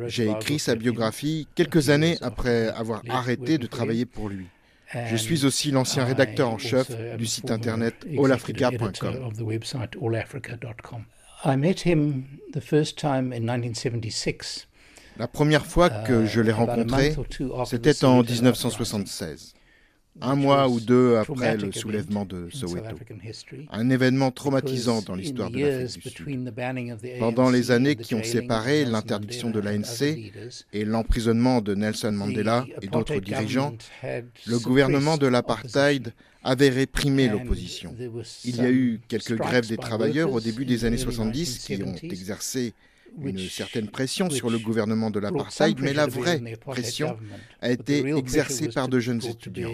J'ai 0.08 0.30
écrit 0.30 0.60
sa 0.60 0.76
biographie 0.76 1.48
quelques 1.56 1.90
années 1.90 2.18
après 2.22 2.70
avoir 2.70 3.02
arrêté 3.10 3.58
de 3.58 3.68
travailler 3.68 4.06
pour 4.06 4.30
lui. 4.30 4.48
Je 5.08 5.16
suis 5.16 5.46
aussi 5.46 5.72
l'ancien 5.72 6.04
rédacteur 6.04 6.50
en 6.50 6.58
chef 6.58 6.90
du 7.18 7.26
site 7.26 7.52
internet 7.52 8.06
allafrica.com. 8.18 9.34
I 11.46 11.56
met 11.56 11.86
him 11.86 12.26
the 12.52 12.60
first 12.60 12.98
time 12.98 13.32
in 13.32 13.46
1976. 13.46 14.68
La 15.20 15.28
première 15.28 15.66
fois 15.66 15.90
que 15.90 16.26
je 16.26 16.40
l'ai 16.40 16.54
rencontré, 16.54 17.14
c'était 17.66 18.06
en 18.06 18.24
1976, 18.24 19.54
un 20.22 20.36
mois 20.36 20.70
ou 20.70 20.80
deux 20.80 21.18
après 21.18 21.58
le 21.58 21.74
soulèvement 21.74 22.24
de 22.24 22.48
Soweto. 22.50 22.96
Un 23.70 23.90
événement 23.90 24.32
traumatisant 24.32 25.02
dans 25.02 25.16
l'histoire 25.16 25.52
de 25.52 25.60
l'Afrique 25.60 26.04
du 26.04 26.10
Sud. 26.10 26.54
Pendant 27.20 27.50
les 27.50 27.72
années 27.72 27.98
qui 27.98 28.16
ont 28.16 28.24
séparé 28.24 28.86
l'interdiction 28.86 29.50
de 29.50 29.60
l'ANC 29.60 30.04
et 30.72 30.86
l'emprisonnement 30.86 31.60
de 31.60 31.76
Nelson 31.76 32.14
Mandela 32.14 32.66
et 32.82 32.88
d'autres 32.88 33.20
dirigeants, 33.20 33.76
le 34.02 34.58
gouvernement 34.60 35.18
de 35.18 35.28
l'apartheid 35.28 36.14
avait 36.46 36.70
réprimé 36.70 37.28
l'opposition. 37.28 37.94
Il 38.46 38.56
y 38.56 38.62
a 38.62 38.72
eu 38.72 39.02
quelques 39.10 39.36
grèves 39.36 39.68
des 39.68 39.76
travailleurs 39.76 40.32
au 40.32 40.40
début 40.40 40.64
des 40.64 40.86
années 40.86 40.98
70 40.98 41.60
qui 41.60 41.84
ont 41.84 41.96
exercé 42.04 42.74
une 43.24 43.40
certaine 43.50 43.88
pression 43.90 44.30
sur 44.30 44.50
le 44.50 44.58
gouvernement 44.60 45.10
de 45.12 45.20
l'apartheid, 45.20 45.80
mais 45.82 45.94
la 45.94 46.08
vraie 46.08 46.42
pression 46.60 47.18
a 47.62 47.72
été 47.72 48.08
exercée 48.16 48.70
par 48.70 48.88
de 48.88 49.00
jeunes 49.00 49.24
étudiants 49.26 49.74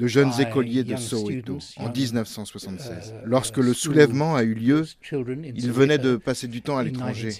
de 0.00 0.06
jeunes 0.06 0.32
écoliers 0.40 0.82
de 0.82 0.96
Soweto 0.96 1.58
en 1.76 1.90
1976. 1.90 3.12
Uh, 3.12 3.26
Lorsque 3.26 3.58
le 3.58 3.74
soulèvement 3.74 4.34
a 4.34 4.42
eu 4.44 4.54
lieu, 4.54 4.86
il 5.12 5.70
venait 5.70 5.98
de 5.98 6.16
passer 6.16 6.48
du 6.48 6.62
temps 6.62 6.78
à 6.78 6.82
l'étranger 6.82 7.30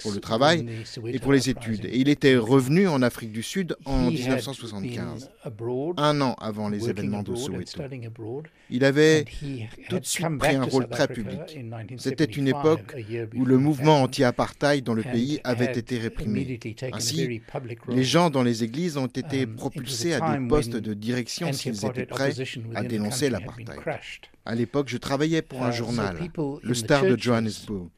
pour 0.00 0.12
le 0.12 0.18
travail 0.20 0.66
et 1.06 1.18
pour 1.18 1.32
les 1.32 1.50
études. 1.50 1.84
Et 1.84 1.98
il 1.98 2.08
était 2.08 2.36
revenu 2.36 2.88
en 2.88 3.02
Afrique 3.02 3.32
du 3.32 3.42
Sud 3.42 3.76
en 3.84 4.10
1975, 4.10 5.30
un 5.98 6.20
an 6.22 6.34
avant 6.40 6.70
les 6.70 6.88
événements 6.88 7.22
de 7.22 7.34
Soweto. 7.34 7.82
Il 8.70 8.84
avait 8.84 9.26
tout 9.90 9.98
de 9.98 10.06
suite 10.06 10.38
pris 10.38 10.56
un 10.56 10.64
rôle 10.64 10.88
très 10.88 11.06
public. 11.06 11.58
C'était 11.98 12.24
une 12.24 12.48
époque 12.48 12.96
où 13.36 13.44
le 13.44 13.58
mouvement 13.58 14.02
anti-apartheid 14.02 14.82
dans 14.84 14.94
le 14.94 15.02
pays 15.02 15.40
avait 15.44 15.72
été 15.72 15.98
réprimé. 15.98 16.58
Ainsi, 16.92 17.42
les 17.88 18.04
gens 18.04 18.30
dans 18.30 18.42
les 18.42 18.64
églises 18.64 18.96
ont 18.96 19.06
été 19.06 19.44
um, 19.44 19.56
propulsés 19.56 20.14
à 20.14 20.38
des 20.38 20.48
postes 20.48 20.76
de 20.76 20.94
direction 20.94 21.52
s'ils 21.52 21.84
étaient 21.90 22.06
prêts 22.06 22.32
à 22.74 22.82
dénoncer 22.82 23.30
l'apartheid. 23.30 23.80
À 24.44 24.54
l'époque, 24.54 24.88
je 24.88 24.96
travaillais 24.96 25.42
pour 25.42 25.62
un 25.62 25.70
uh, 25.70 25.74
journal, 25.74 26.16
le 26.62 26.74
Star 26.74 27.04
de 27.04 27.16
Johannesburg 27.16 27.90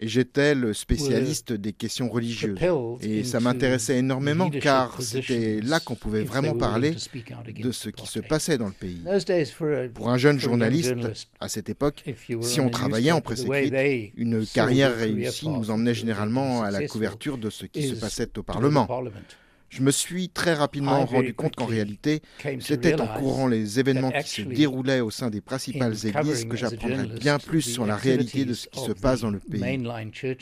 et 0.00 0.08
j'étais 0.08 0.54
le 0.54 0.72
spécialiste 0.72 1.52
des 1.52 1.72
questions 1.72 2.08
religieuses. 2.08 2.58
Et 3.00 3.24
ça 3.24 3.40
m'intéressait 3.40 3.98
énormément 3.98 4.50
car 4.50 5.00
c'était 5.02 5.60
là 5.60 5.80
qu'on 5.80 5.94
pouvait 5.94 6.22
vraiment 6.22 6.54
parler 6.54 6.92
de 6.92 7.72
ce 7.72 7.88
qui 7.88 8.06
se 8.06 8.20
passait 8.20 8.58
dans 8.58 8.68
le 8.68 8.72
pays. 8.72 9.02
Pour 9.94 10.10
un 10.10 10.18
jeune 10.18 10.38
journaliste, 10.38 10.94
à 11.40 11.48
cette 11.48 11.68
époque, 11.68 12.04
si 12.42 12.60
on 12.60 12.70
travaillait 12.70 13.12
en 13.12 13.20
presse 13.20 13.44
écrite, 13.44 14.12
une 14.16 14.46
carrière 14.46 14.96
réussie 14.96 15.48
nous 15.48 15.70
emmenait 15.70 15.94
généralement 15.94 16.62
à 16.62 16.70
la 16.70 16.86
couverture 16.86 17.38
de 17.38 17.50
ce 17.50 17.66
qui 17.66 17.88
se 17.88 17.94
passait 17.94 18.38
au 18.38 18.42
Parlement. 18.42 18.88
Je 19.68 19.82
me 19.82 19.90
suis 19.90 20.28
très 20.28 20.54
rapidement 20.54 21.04
rendu 21.04 21.34
compte 21.34 21.54
qu'en 21.54 21.66
réalité, 21.66 22.22
c'était 22.60 23.00
en 23.00 23.06
courant 23.06 23.46
les 23.46 23.78
événements 23.78 24.10
qui 24.10 24.28
se 24.28 24.42
déroulaient 24.42 25.00
au 25.00 25.10
sein 25.10 25.30
des 25.30 25.40
principales 25.40 25.94
églises 26.06 26.46
que 26.46 26.56
j'apprendrais 26.56 27.06
bien 27.06 27.38
plus 27.38 27.62
sur 27.62 27.86
la 27.86 27.96
réalité 27.96 28.44
de 28.44 28.54
ce 28.54 28.66
qui 28.68 28.80
se 28.80 28.92
passe 28.92 29.20
dans 29.20 29.30
le 29.30 29.40
pays. 29.40 29.84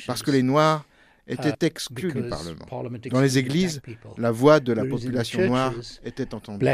Parce 0.06 0.22
que 0.22 0.30
les 0.30 0.42
Noirs 0.42 0.84
étaient 1.26 1.50
uh, 1.50 1.66
exclus 1.66 2.12
du 2.12 2.28
Parlement. 2.28 2.66
Dans 3.10 3.20
les 3.20 3.38
églises, 3.38 3.82
la 4.16 4.30
voix 4.30 4.60
de 4.60 4.72
la 4.72 4.84
population 4.84 5.44
noire 5.46 5.74
était 6.04 6.34
entendue. 6.34 6.64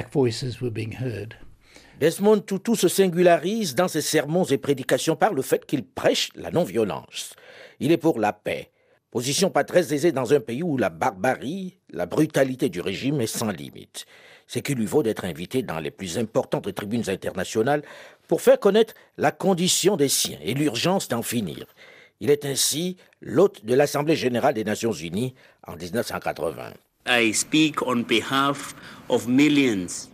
Desmond 2.00 2.40
Tutu 2.40 2.74
se 2.74 2.88
singularise 2.88 3.76
dans 3.76 3.86
ses 3.86 4.00
sermons 4.00 4.44
et 4.44 4.58
prédications 4.58 5.14
par 5.14 5.34
le 5.34 5.40
fait 5.40 5.64
qu'il 5.64 5.84
prêche 5.84 6.30
la 6.34 6.50
non-violence. 6.50 7.34
Il 7.78 7.92
est 7.92 7.96
pour 7.96 8.18
la 8.18 8.32
paix, 8.32 8.71
Position 9.12 9.50
pas 9.50 9.62
très 9.62 9.92
aisée 9.92 10.10
dans 10.10 10.32
un 10.32 10.40
pays 10.40 10.62
où 10.62 10.78
la 10.78 10.88
barbarie, 10.88 11.76
la 11.90 12.06
brutalité 12.06 12.70
du 12.70 12.80
régime 12.80 13.20
est 13.20 13.26
sans 13.26 13.50
limite. 13.50 14.06
C'est 14.46 14.62
qu'il 14.62 14.78
lui 14.78 14.86
vaut 14.86 15.02
d'être 15.02 15.26
invité 15.26 15.62
dans 15.62 15.80
les 15.80 15.90
plus 15.90 16.18
importantes 16.18 16.74
tribunes 16.74 17.10
internationales 17.10 17.82
pour 18.26 18.40
faire 18.40 18.58
connaître 18.58 18.94
la 19.18 19.30
condition 19.30 19.98
des 19.98 20.08
siens 20.08 20.38
et 20.42 20.54
l'urgence 20.54 21.08
d'en 21.08 21.20
finir. 21.20 21.66
Il 22.20 22.30
est 22.30 22.46
ainsi 22.46 22.96
l'hôte 23.20 23.66
de 23.66 23.74
l'Assemblée 23.74 24.16
générale 24.16 24.54
des 24.54 24.64
Nations 24.64 24.92
unies 24.92 25.34
en 25.66 25.76
1980. 25.76 26.72
I 27.06 27.34
speak 27.34 27.82
on 27.86 28.04
behalf 28.08 28.74
of 29.10 29.28
millions 29.28 30.08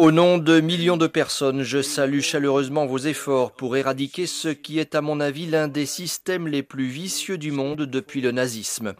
au 0.00 0.10
nom 0.10 0.38
de 0.38 0.58
millions 0.58 0.96
de 0.96 1.06
personnes, 1.06 1.62
je 1.62 1.80
salue 1.80 2.18
chaleureusement 2.18 2.84
vos 2.84 2.98
efforts 2.98 3.52
pour 3.52 3.76
éradiquer 3.76 4.26
ce 4.26 4.48
qui 4.48 4.80
est 4.80 4.96
à 4.96 5.00
mon 5.02 5.20
avis 5.20 5.46
l'un 5.46 5.68
des 5.68 5.86
systèmes 5.86 6.48
les 6.48 6.64
plus 6.64 6.86
vicieux 6.86 7.38
du 7.38 7.52
monde 7.52 7.82
depuis 7.82 8.20
le 8.20 8.32
nazisme. 8.32 8.94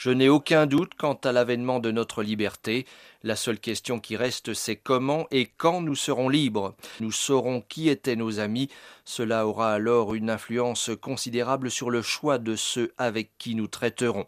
Je 0.00 0.08
n'ai 0.08 0.30
aucun 0.30 0.64
doute 0.64 0.92
quant 0.96 1.20
à 1.24 1.30
l'avènement 1.30 1.78
de 1.78 1.90
notre 1.90 2.22
liberté. 2.22 2.86
La 3.22 3.36
seule 3.36 3.60
question 3.60 4.00
qui 4.00 4.16
reste, 4.16 4.54
c'est 4.54 4.76
comment 4.76 5.26
et 5.30 5.44
quand 5.44 5.82
nous 5.82 5.94
serons 5.94 6.30
libres. 6.30 6.74
Nous 7.00 7.12
saurons 7.12 7.60
qui 7.60 7.90
étaient 7.90 8.16
nos 8.16 8.40
amis. 8.40 8.70
Cela 9.04 9.46
aura 9.46 9.74
alors 9.74 10.14
une 10.14 10.30
influence 10.30 10.90
considérable 11.02 11.70
sur 11.70 11.90
le 11.90 12.00
choix 12.00 12.38
de 12.38 12.56
ceux 12.56 12.94
avec 12.96 13.36
qui 13.36 13.54
nous 13.54 13.66
traiterons. 13.66 14.24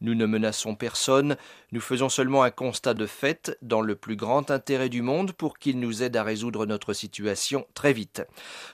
Nous 0.00 0.14
ne 0.14 0.26
menaçons 0.26 0.76
personne, 0.76 1.36
nous 1.72 1.80
faisons 1.80 2.08
seulement 2.08 2.44
un 2.44 2.52
constat 2.52 2.94
de 2.94 3.06
fait 3.06 3.58
dans 3.62 3.80
le 3.80 3.96
plus 3.96 4.14
grand 4.14 4.52
intérêt 4.52 4.88
du 4.88 5.02
monde 5.02 5.32
pour 5.32 5.58
qu'il 5.58 5.80
nous 5.80 6.04
aide 6.04 6.16
à 6.16 6.22
résoudre 6.22 6.66
notre 6.66 6.92
situation 6.92 7.66
très 7.74 7.92
vite. 7.92 8.22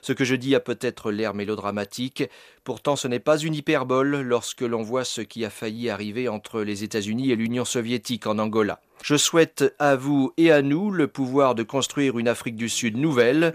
Ce 0.03 0.13
que 0.13 0.23
je 0.23 0.35
dis 0.35 0.53
a 0.53 0.59
peut-être 0.59 1.11
l'air 1.11 1.33
mélodramatique, 1.33 2.25
pourtant 2.63 2.95
ce 2.95 3.07
n'est 3.07 3.19
pas 3.19 3.37
une 3.37 3.55
hyperbole 3.55 4.21
lorsque 4.21 4.61
l'on 4.61 4.81
voit 4.81 5.05
ce 5.05 5.21
qui 5.21 5.45
a 5.45 5.49
failli 5.49 5.89
arriver 5.89 6.27
entre 6.27 6.61
les 6.61 6.83
États-Unis 6.83 7.31
et 7.31 7.35
l'Union 7.35 7.65
soviétique 7.65 8.27
en 8.27 8.39
Angola. 8.39 8.79
Je 9.03 9.17
souhaite 9.17 9.75
à 9.79 9.95
vous 9.95 10.33
et 10.37 10.51
à 10.51 10.61
nous 10.61 10.89
le 10.89 11.07
pouvoir 11.07 11.55
de 11.55 11.63
construire 11.63 12.17
une 12.17 12.27
Afrique 12.27 12.55
du 12.55 12.69
Sud 12.69 12.97
nouvelle, 12.97 13.53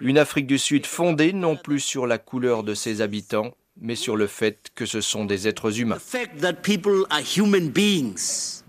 une 0.00 0.18
Afrique 0.18 0.46
du 0.46 0.58
Sud 0.58 0.86
fondée 0.86 1.32
non 1.32 1.56
plus 1.56 1.80
sur 1.80 2.06
la 2.06 2.18
couleur 2.18 2.62
de 2.62 2.74
ses 2.74 3.00
habitants, 3.00 3.52
mais 3.80 3.94
sur 3.94 4.16
le 4.16 4.26
fait 4.26 4.70
que 4.74 4.84
ce 4.84 5.00
sont 5.00 5.24
des 5.24 5.48
êtres 5.48 5.80
humains. 5.80 5.98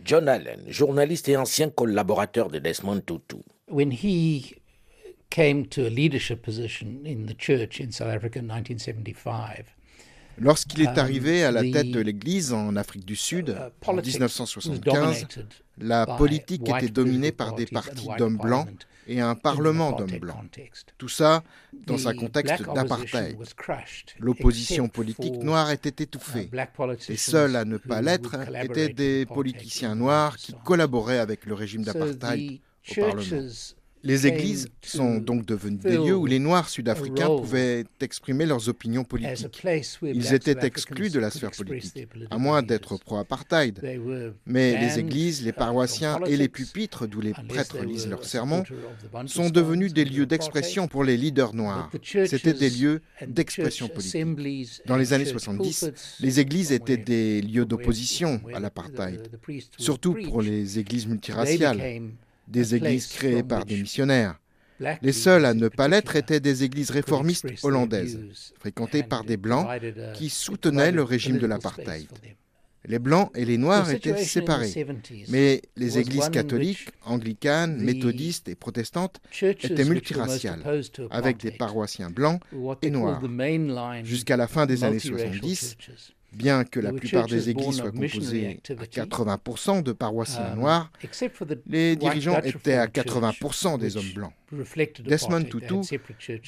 John 0.06 0.28
Allen, 0.28 0.60
journaliste 0.67 1.30
et 1.30 1.38
ancien 1.38 1.69
collaborateur 1.69 2.50
de 2.50 2.60
Desmond 2.60 3.02
Tutu. 3.02 3.38
When 3.69 3.91
he 3.91 4.56
came 5.34 5.65
to 5.65 5.88
a 5.88 5.89
leadership 5.89 6.43
position 6.43 7.02
in 7.06 7.26
the 7.26 7.34
church 7.34 7.80
in 7.80 7.91
South 7.91 8.13
Africa 8.13 8.38
in 8.39 8.46
1975, 8.46 9.65
Lorsqu'il 10.39 10.82
est 10.82 10.98
arrivé 10.98 11.43
à 11.43 11.52
la 11.52 11.62
tête 11.62 11.91
de 11.91 12.00
l'Église 12.00 12.54
en 12.54 12.76
Afrique 12.76 13.06
du 13.06 13.15
Sud 13.15 13.50
uh, 13.50 13.88
en 13.88 13.93
1975, 13.93 15.28
la 15.78 16.08
politique 16.08 16.67
était 16.67 16.89
dominée 16.89 17.32
par 17.32 17.54
des 17.54 17.67
partis 17.67 18.08
d'hommes 18.17 18.38
blancs 18.38 18.67
et 19.08 19.22
un 19.22 19.36
parlement 19.36 19.91
d'hommes 19.91 20.17
blancs. 20.17 20.43
Tout 20.98 21.10
ça 21.10 21.43
dans 21.86 22.08
un 22.08 22.15
contexte 22.15 22.63
d'apartheid. 22.74 23.38
L'opposition 24.17 24.88
politique 24.88 25.36
noire 25.36 25.69
était 25.69 26.04
étouffée. 26.04 26.50
Les 27.10 27.17
seuls 27.17 27.56
à 27.56 27.63
ne 27.63 27.78
pas 27.78 28.02
l'être 28.02 28.36
étaient 28.56 28.89
des 28.89 29.28
politiciens 29.28 29.93
noirs 29.93 30.38
qui 30.38 30.56
collaboraient 30.65 31.19
avec 31.19 31.46
le 31.46 31.54
régime 31.54 31.84
d'apartheid 31.84 32.60
au 32.89 33.02
Parlement. 33.02 33.22
Les 34.04 34.28
églises 34.28 34.68
sont 34.82 35.18
donc 35.18 35.46
devenues 35.46 35.78
des 35.78 35.98
lieux 35.98 36.16
où 36.16 36.26
les 36.26 36.39
Noirs 36.39 36.68
sud-africains 36.68 37.28
pouvaient 37.28 37.86
exprimer 38.02 38.46
leurs 38.46 38.68
opinions 38.68 39.06
politiques. 39.06 39.66
Ils 40.02 40.34
étaient 40.34 40.66
exclus 40.66 41.10
de 41.10 41.20
la 41.20 41.30
sphère 41.30 41.52
politique, 41.52 42.08
à 42.30 42.38
moins 42.38 42.62
d'être 42.62 42.98
pro-apartheid. 42.98 43.80
Mais 44.46 44.80
les 44.80 45.00
églises, 45.00 45.44
les 45.44 45.54
paroissiens 45.54 46.20
et 46.28 46.36
les 46.36 46.50
pupitres 46.50 47.08
d'où 47.08 47.22
les 47.22 47.34
prêtres 47.48 47.84
lisent 47.84 48.08
leurs 48.08 48.26
sermons 48.26 48.63
sont 49.26 49.50
devenus 49.50 49.94
des 49.94 50.06
lieux 50.06 50.26
d'expression 50.26 50.88
pour 50.88 51.04
les 51.04 51.16
leaders 51.16 51.54
noirs. 51.54 51.89
C'était 52.04 52.54
des 52.54 52.70
lieux 52.70 53.02
d'expression 53.26 53.88
politique. 53.88 54.26
Dans 54.86 54.98
les 54.98 55.13
années 55.13 55.26
70, 55.26 55.92
les 56.20 56.39
églises 56.39 56.74
étaient 56.74 56.98
des 56.98 57.42
lieux 57.42 57.66
d'opposition 57.66 58.42
à 58.54 58.60
l'apartheid, 58.60 59.30
surtout 59.78 60.16
pour 60.26 60.42
les 60.42 60.80
églises 60.80 61.08
multiraciales 61.08 62.02
des 62.47 62.75
églises 62.75 63.08
créées 63.08 63.43
par 63.43 63.65
des 63.65 63.77
missionnaires. 63.77 64.39
Les 65.01 65.13
seules 65.13 65.45
à 65.45 65.53
ne 65.53 65.67
pas 65.67 65.88
l'être 65.88 66.15
étaient 66.15 66.39
des 66.39 66.63
églises 66.63 66.91
réformistes 66.91 67.47
hollandaises, 67.63 68.19
fréquentées 68.60 69.03
par 69.03 69.23
des 69.23 69.38
Blancs 69.38 69.67
qui 70.13 70.29
soutenaient 70.29 70.91
le 70.91 71.03
régime 71.03 71.38
de 71.38 71.47
l'apartheid. 71.47 72.08
Les 72.86 72.99
Blancs 72.99 73.32
et 73.34 73.45
les 73.45 73.58
Noirs 73.58 73.89
étaient 73.91 74.17
séparés, 74.25 74.86
mais 75.29 75.62
les 75.77 75.99
églises 75.99 76.29
catholiques, 76.29 76.89
anglicanes, 77.06 77.77
méthodistes 77.77 78.49
et 78.49 78.56
protestantes 78.56 79.21
étaient 79.41 79.86
multiraciales, 79.86 80.82
avec 81.10 81.38
des 81.38 81.51
paroissiens 81.51 82.10
blancs 82.10 82.41
et 82.82 82.89
noirs. 82.89 83.21
Jusqu'à 84.03 84.36
la 84.36 84.47
fin 84.47 84.65
des 84.65 84.84
années 84.84 84.99
70, 84.99 85.77
Bien 86.36 86.63
que 86.63 86.80
la 86.80 86.91
plupart 86.91 87.28
des 87.28 87.50
églises 87.50 87.78
soient 87.78 87.91
composées 87.91 88.60
à 88.69 89.06
80% 89.06 89.84
de 89.84 89.91
paroissiens 89.91 90.54
um, 90.54 90.60
noirs, 90.60 90.91
les 91.67 91.96
dirigeants 91.96 92.39
étaient 92.41 92.74
à 92.74 92.88
80% 92.88 93.78
des 93.80 93.98
hommes 93.98 94.12
blancs. 94.15 94.34
Desmond 95.06 95.43
Tutu 95.43 96.00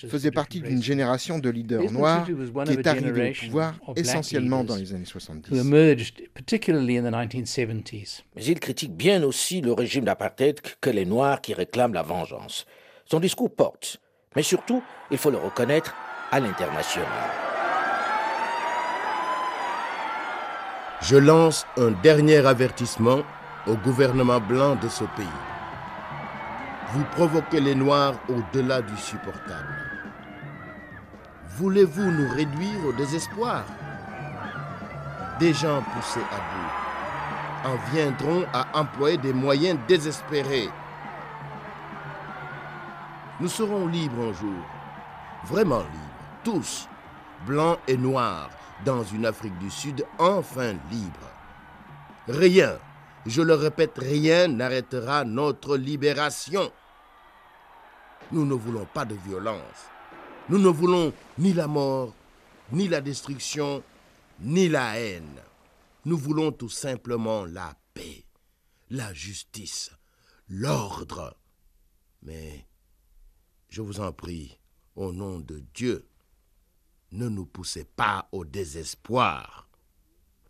faisait 0.08 0.32
partie 0.32 0.62
d'une 0.62 0.82
génération 0.82 1.39
de 1.39 1.50
leaders 1.50 1.91
noirs 1.91 2.26
qui 2.65 2.71
est 2.71 2.88
arrivée 2.88 3.32
au 3.32 3.45
pouvoir 3.45 3.80
essentiellement 3.95 4.63
dans 4.63 4.76
les 4.76 4.93
années 4.93 5.06
70. 5.06 5.63
Mais 8.36 8.43
il 8.45 8.60
critique 8.60 8.95
bien 8.95 9.24
aussi 9.24 9.62
le 9.62 9.74
régime 9.74 10.06
d'apartheid 10.06 10.62
que 10.82 10.89
les 10.89 11.06
Noirs 11.06 11.41
qui 11.41 11.54
réclament 11.54 11.93
la 11.93 12.04
vengeance. 12.04 12.65
Son 13.06 13.19
discours 13.19 13.54
porte, 13.54 14.00
mais 14.36 14.43
surtout, 14.43 14.84
il 15.12 15.17
faut 15.17 15.32
le 15.32 15.38
reconnaître, 15.38 15.95
à 16.32 16.39
l'international. 16.39 17.44
Je 21.01 21.17
lance 21.17 21.65
un 21.77 21.91
dernier 21.91 22.45
avertissement 22.45 23.19
au 23.67 23.75
gouvernement 23.75 24.39
blanc 24.39 24.75
de 24.75 24.88
ce 24.88 25.03
pays. 25.15 25.27
Vous 26.93 27.03
provoquez 27.12 27.60
les 27.60 27.75
Noirs 27.75 28.15
au-delà 28.29 28.81
du 28.81 28.97
supportable. 28.97 29.75
Voulez-vous 31.58 32.12
nous 32.12 32.34
réduire 32.34 32.86
au 32.88 32.93
désespoir? 32.93 33.63
Des 35.39 35.53
gens 35.53 35.81
poussés 35.93 36.25
à 36.31 36.38
bout 36.38 36.86
en 37.65 37.77
viendront 37.91 38.45
à 38.53 38.79
employer 38.79 39.17
des 39.17 39.34
moyens 39.34 39.79
désespérés. 39.88 40.69
Nous 43.39 43.49
serons 43.49 43.88
libres 43.88 44.29
un 44.29 44.34
jour, 44.34 44.63
vraiment 45.45 45.79
libres, 45.79 46.43
tous, 46.43 46.88
blancs 47.45 47.79
et 47.88 47.97
noirs, 47.97 48.49
dans 48.83 49.03
une 49.03 49.25
Afrique 49.25 49.57
du 49.59 49.69
Sud 49.71 50.05
enfin 50.19 50.73
libre. 50.91 51.31
Rien, 52.27 52.77
je 53.25 53.41
le 53.41 53.53
répète, 53.53 53.97
rien 53.97 54.47
n'arrêtera 54.47 55.23
notre 55.23 55.77
libération. 55.77 56.71
Nous 58.31 58.45
ne 58.45 58.53
voulons 58.53 58.88
pas 58.93 59.05
de 59.05 59.15
violence. 59.15 59.89
Nous 60.49 60.59
ne 60.59 60.69
voulons 60.69 61.13
ni 61.38 61.53
la 61.53 61.67
mort, 61.67 62.13
ni 62.71 62.88
la 62.88 63.01
destruction, 63.01 63.83
ni 64.39 64.67
la 64.67 64.99
haine. 64.99 65.41
Nous 66.05 66.17
voulons 66.17 66.51
tout 66.51 66.69
simplement 66.69 67.45
la 67.45 67.75
paix, 67.93 68.25
la 68.89 69.13
justice, 69.13 69.91
l'ordre. 70.49 71.35
Mais, 72.21 72.67
je 73.69 73.81
vous 73.81 73.99
en 73.99 74.11
prie, 74.11 74.59
au 74.95 75.13
nom 75.13 75.39
de 75.39 75.63
Dieu, 75.73 76.07
ne 77.12 77.30
nous 77.30 77.46
poussez 77.46 77.86
pas 77.86 78.28
au 78.32 78.46
désespoir. 78.46 79.70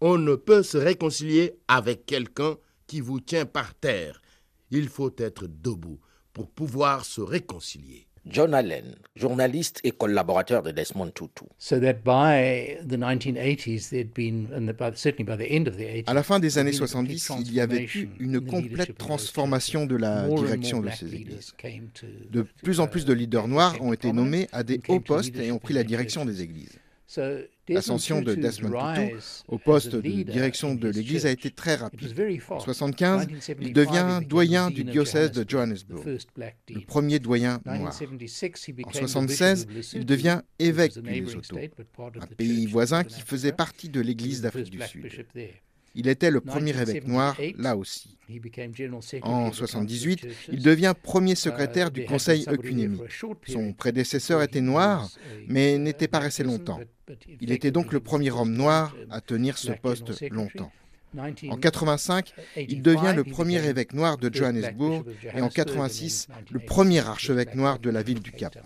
On 0.01 0.17
ne 0.17 0.35
peut 0.35 0.63
se 0.63 0.77
réconcilier 0.77 1.57
avec 1.67 2.05
quelqu'un 2.05 2.57
qui 2.87 3.01
vous 3.01 3.19
tient 3.19 3.45
par 3.45 3.73
terre. 3.75 4.21
Il 4.71 4.89
faut 4.89 5.13
être 5.17 5.47
debout 5.47 5.99
pour 6.33 6.49
pouvoir 6.49 7.05
se 7.05 7.21
réconcilier. 7.21 8.07
John 8.27 8.53
Allen, 8.55 8.95
journaliste 9.15 9.79
et 9.83 9.91
collaborateur 9.91 10.63
de 10.63 10.71
Desmond 10.71 11.11
Tutu. 11.11 11.45
À 16.07 16.13
la 16.13 16.23
fin 16.23 16.39
des 16.39 16.57
années 16.57 16.73
70, 16.73 17.31
il 17.41 17.53
y 17.53 17.61
avait 17.61 17.83
eu 17.83 18.09
une 18.19 18.41
complète 18.41 18.97
transformation 18.97 19.85
de 19.85 19.95
la 19.95 20.27
direction 20.27 20.81
de 20.81 20.89
ces 20.89 21.13
églises. 21.13 21.53
De 22.31 22.41
plus 22.63 22.79
en 22.79 22.87
plus 22.87 23.05
de 23.05 23.13
leaders 23.13 23.47
noirs 23.47 23.79
ont 23.81 23.93
été 23.93 24.11
nommés 24.11 24.47
à 24.51 24.63
des 24.63 24.81
hauts 24.87 24.99
postes 24.99 25.37
et 25.37 25.51
ont 25.51 25.59
pris 25.59 25.73
la 25.73 25.83
direction 25.83 26.25
des 26.25 26.41
églises. 26.41 26.79
L'ascension 27.69 28.21
de 28.21 28.35
Desmond 28.35 28.93
Tutu 28.93 29.15
au 29.47 29.57
poste 29.57 29.95
de 29.95 30.01
direction 30.01 30.75
de 30.75 30.89
l'Église 30.89 31.25
a 31.25 31.31
été 31.31 31.49
très 31.49 31.75
rapide. 31.75 32.11
En 32.11 32.23
1975, 32.23 33.27
il 33.59 33.73
devient 33.73 34.19
doyen 34.27 34.69
du 34.69 34.83
diocèse 34.83 35.31
de 35.31 35.45
Johannesburg, 35.47 36.03
le 36.69 36.85
premier 36.85 37.19
doyen 37.19 37.61
noir. 37.65 37.93
En 38.01 38.05
1976, 38.05 39.67
il 39.93 40.05
devient 40.05 40.41
évêque 40.59 40.97
du 40.99 41.09
Lesotho, 41.09 41.57
un 41.57 42.27
pays 42.37 42.65
voisin 42.65 43.03
qui 43.03 43.21
faisait 43.21 43.51
partie 43.51 43.89
de 43.89 44.01
l'Église 44.01 44.41
d'Afrique 44.41 44.69
du 44.69 44.81
Sud. 44.81 45.09
Il 45.95 46.07
était 46.07 46.29
le 46.31 46.41
premier 46.41 46.79
évêque 46.79 47.07
noir 47.07 47.37
là 47.57 47.77
aussi. 47.77 48.17
En 49.21 49.49
1978, 49.49 50.27
il 50.51 50.61
devient 50.61 50.93
premier 51.01 51.35
secrétaire 51.35 51.91
du 51.91 52.05
Conseil 52.05 52.45
œcuménique. 52.47 53.01
Son 53.47 53.73
prédécesseur 53.73 54.41
était 54.41 54.61
noir, 54.61 55.09
mais 55.47 55.77
n'était 55.77 56.07
pas 56.07 56.19
resté 56.19 56.43
longtemps. 56.43 56.79
Il 57.39 57.51
était 57.51 57.71
donc 57.71 57.93
le 57.93 57.99
premier 57.99 58.31
homme 58.31 58.53
noir 58.53 58.95
à 59.09 59.21
tenir 59.21 59.57
ce 59.57 59.71
poste 59.71 60.21
longtemps. 60.31 60.71
En 61.49 61.57
85, 61.57 62.33
il 62.57 62.81
devient 62.81 63.13
le 63.15 63.23
premier 63.23 63.63
évêque 63.65 63.93
noir 63.93 64.17
de 64.17 64.33
Johannesburg 64.33 65.05
et 65.33 65.41
en 65.41 65.49
86, 65.49 66.27
le 66.51 66.59
premier 66.59 66.99
archevêque 66.99 67.55
noir 67.55 67.79
de 67.79 67.89
la 67.89 68.03
ville 68.03 68.19
du 68.19 68.31
Cap. 68.31 68.57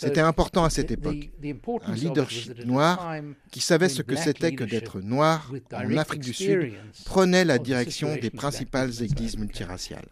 C'était 0.00 0.20
important 0.20 0.62
à 0.62 0.70
cette 0.70 0.92
époque. 0.92 1.30
Un 1.84 1.94
leadership 1.94 2.64
noir 2.64 3.16
qui 3.50 3.58
savait 3.58 3.88
ce 3.88 4.02
que 4.02 4.14
c'était 4.14 4.54
que 4.54 4.62
d'être 4.62 5.00
noir 5.00 5.52
en 5.74 5.96
Afrique 5.96 6.20
du 6.20 6.32
Sud 6.32 6.72
prenait 7.04 7.44
la 7.44 7.58
direction 7.58 8.14
des 8.14 8.30
principales 8.30 9.02
églises 9.02 9.36
multiraciales. 9.36 10.06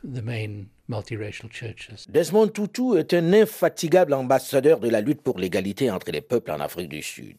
Desmond 2.09 2.49
Tutu 2.49 2.99
est 2.99 3.15
un 3.15 3.33
infatigable 3.33 4.15
ambassadeur 4.15 4.81
de 4.81 4.89
la 4.89 5.01
lutte 5.01 5.23
pour 5.23 5.39
l'égalité 5.39 5.89
entre 5.89 6.11
les 6.11 6.21
peuples 6.21 6.51
en 6.51 6.59
Afrique 6.59 6.89
du 6.89 7.03
Sud. 7.03 7.37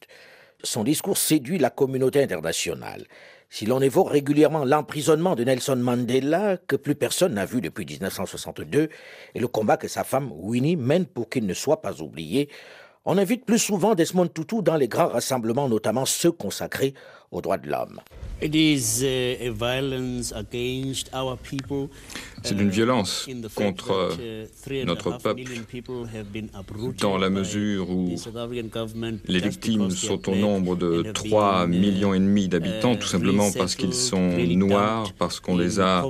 Son 0.63 0.85
discours 0.85 1.17
séduit 1.17 1.57
la 1.57 1.69
communauté 1.69 2.23
internationale. 2.23 3.03
Si 3.49 3.65
l'on 3.65 3.79
évoque 3.79 4.11
régulièrement 4.11 4.65
l'emprisonnement 4.65 5.35
de 5.35 5.43
Nelson 5.45 5.77
Mandela, 5.77 6.57
que 6.67 6.75
plus 6.75 6.95
personne 6.95 7.33
n'a 7.33 7.45
vu 7.45 7.61
depuis 7.61 7.85
1962, 7.85 8.89
et 9.35 9.39
le 9.39 9.47
combat 9.47 9.77
que 9.77 9.87
sa 9.87 10.03
femme 10.03 10.31
Winnie 10.33 10.75
mène 10.75 11.05
pour 11.05 11.29
qu'il 11.29 11.45
ne 11.45 11.53
soit 11.53 11.81
pas 11.81 12.01
oublié, 12.01 12.49
on 13.05 13.17
invite 13.17 13.45
plus 13.45 13.59
souvent 13.59 13.95
Desmond 13.95 14.27
Tutu 14.27 14.61
dans 14.61 14.75
les 14.75 14.89
grands 14.89 15.07
rassemblements, 15.07 15.69
notamment 15.69 16.05
ceux 16.05 16.31
consacrés 16.31 16.93
aux 17.31 17.41
droits 17.41 17.57
de 17.57 17.69
l'homme. 17.69 17.99
C'est 22.43 22.59
une 22.59 22.69
violence 22.69 23.27
contre 23.55 24.11
notre 24.85 25.17
peuple 25.17 25.41
dans 26.99 27.17
la 27.17 27.29
mesure 27.31 27.89
où 27.89 28.15
les 29.27 29.39
victimes 29.39 29.89
sont 29.89 30.29
au 30.29 30.35
nombre 30.35 30.75
de 30.75 31.03
3 31.13 31.65
millions 31.65 32.13
et 32.13 32.19
demi 32.19 32.47
d'habitants, 32.47 32.95
tout 32.95 33.07
simplement 33.07 33.51
parce 33.51 33.75
qu'ils 33.75 33.95
sont 33.95 34.37
noirs, 34.37 35.13
parce 35.17 35.39
qu'on 35.39 35.57
les 35.57 35.79
a 35.79 36.05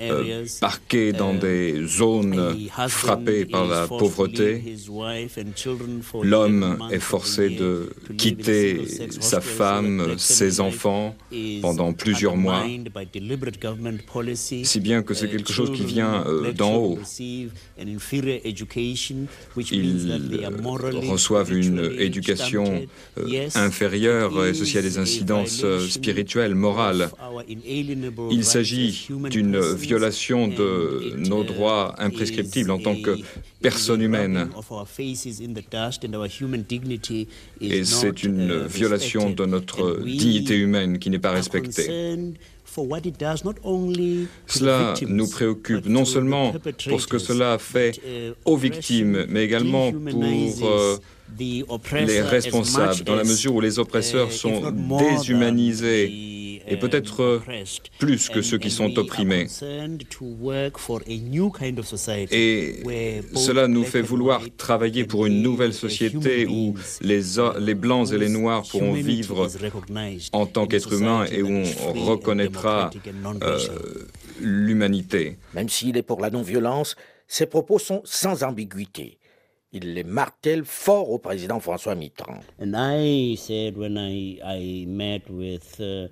euh, 0.00 0.46
parqués 0.60 1.12
dans 1.12 1.34
des 1.34 1.86
zones 1.86 2.56
frappées 2.88 3.44
par 3.44 3.66
la 3.66 3.86
pauvreté. 3.86 4.76
L'homme 6.22 6.88
est 6.90 6.98
forcé 6.98 7.50
de 7.50 7.90
quitter 8.18 8.84
sa 9.20 9.40
femme, 9.40 10.16
ses 10.26 10.60
enfants 10.60 11.16
pendant 11.62 11.92
plusieurs 11.92 12.36
mois, 12.36 12.64
si 14.64 14.80
bien 14.80 15.02
que 15.02 15.14
c'est 15.14 15.28
quelque 15.28 15.52
chose 15.52 15.72
qui 15.72 15.84
vient 15.84 16.24
euh, 16.26 16.52
d'en 16.52 16.74
haut. 16.74 16.98
Ils 17.18 17.50
reçoivent 21.10 21.52
une 21.52 21.92
éducation 21.98 22.86
euh, 23.18 23.48
inférieure 23.54 24.46
et 24.46 24.54
ceci 24.54 24.78
a 24.78 24.82
des 24.82 24.98
incidences 24.98 25.62
euh, 25.64 25.86
spirituelles, 25.88 26.54
morales. 26.54 27.10
Il 28.30 28.44
s'agit 28.44 29.08
d'une 29.30 29.60
violation 29.74 30.48
de 30.48 31.14
nos 31.16 31.44
droits 31.44 31.94
imprescriptibles 31.98 32.70
en 32.70 32.78
tant 32.78 32.96
que 32.96 33.16
personne 33.60 34.02
humaine. 34.02 34.48
Et 37.60 37.84
c'est 37.84 38.22
une 38.22 38.66
violation 38.66 39.30
de 39.30 39.44
notre 39.46 40.00
dignité 40.16 40.56
humaine 40.56 40.98
qui 40.98 41.10
n'est 41.10 41.18
pas 41.18 41.32
respectée. 41.32 41.86
Cela 44.46 44.94
nous 45.06 45.28
préoccupe 45.28 45.86
non 45.86 46.04
seulement 46.04 46.52
pour 46.88 47.00
ce 47.00 47.06
que 47.06 47.18
cela 47.18 47.54
a 47.54 47.58
fait 47.58 48.00
aux 48.44 48.56
victimes, 48.56 49.24
mais 49.28 49.44
également 49.44 49.92
pour 49.92 50.24
euh, 50.68 50.96
les 51.38 52.20
responsables, 52.20 53.02
dans 53.04 53.14
la 53.14 53.24
mesure 53.24 53.54
où 53.54 53.60
les 53.60 53.78
oppresseurs 53.78 54.32
sont 54.32 54.72
déshumanisés 54.98 56.35
et 56.66 56.76
peut-être 56.76 57.22
euh, 57.22 57.40
plus 57.98 58.28
que 58.28 58.42
ceux 58.42 58.58
qui 58.58 58.70
sont 58.70 58.98
opprimés. 58.98 59.46
Et 62.30 62.82
cela 63.34 63.68
nous 63.68 63.84
fait 63.84 64.02
vouloir 64.02 64.42
travailler 64.56 65.04
pour 65.04 65.26
une 65.26 65.42
nouvelle 65.42 65.72
société 65.72 66.46
où 66.46 66.74
les, 67.00 67.22
les 67.58 67.74
Blancs 67.74 68.12
et 68.12 68.18
les 68.18 68.28
Noirs 68.28 68.64
pourront 68.68 68.92
vivre 68.92 69.48
en 70.32 70.46
tant 70.46 70.66
qu'êtres 70.66 70.94
humains 70.94 71.24
et 71.26 71.42
où 71.42 71.62
on 71.86 71.92
reconnaîtra 71.92 72.90
euh, 73.42 73.58
l'humanité. 74.40 75.38
Même 75.54 75.68
s'il 75.68 75.96
est 75.96 76.02
pour 76.02 76.20
la 76.20 76.30
non-violence, 76.30 76.96
ses 77.26 77.46
propos 77.46 77.78
sont 77.78 78.02
sans 78.04 78.42
ambiguïté. 78.44 79.18
Il 79.72 79.94
les 79.94 80.04
martèle 80.04 80.64
fort 80.64 81.10
au 81.10 81.18
président 81.18 81.60
François 81.60 81.94
Mitterrand. 81.94 82.40
And 82.60 82.72
I 82.74 83.36
said 83.36 83.76
when 83.76 83.98
I, 83.98 84.38
I 84.42 84.86
met 84.86 85.22
with, 85.28 85.80
uh, 85.80 86.08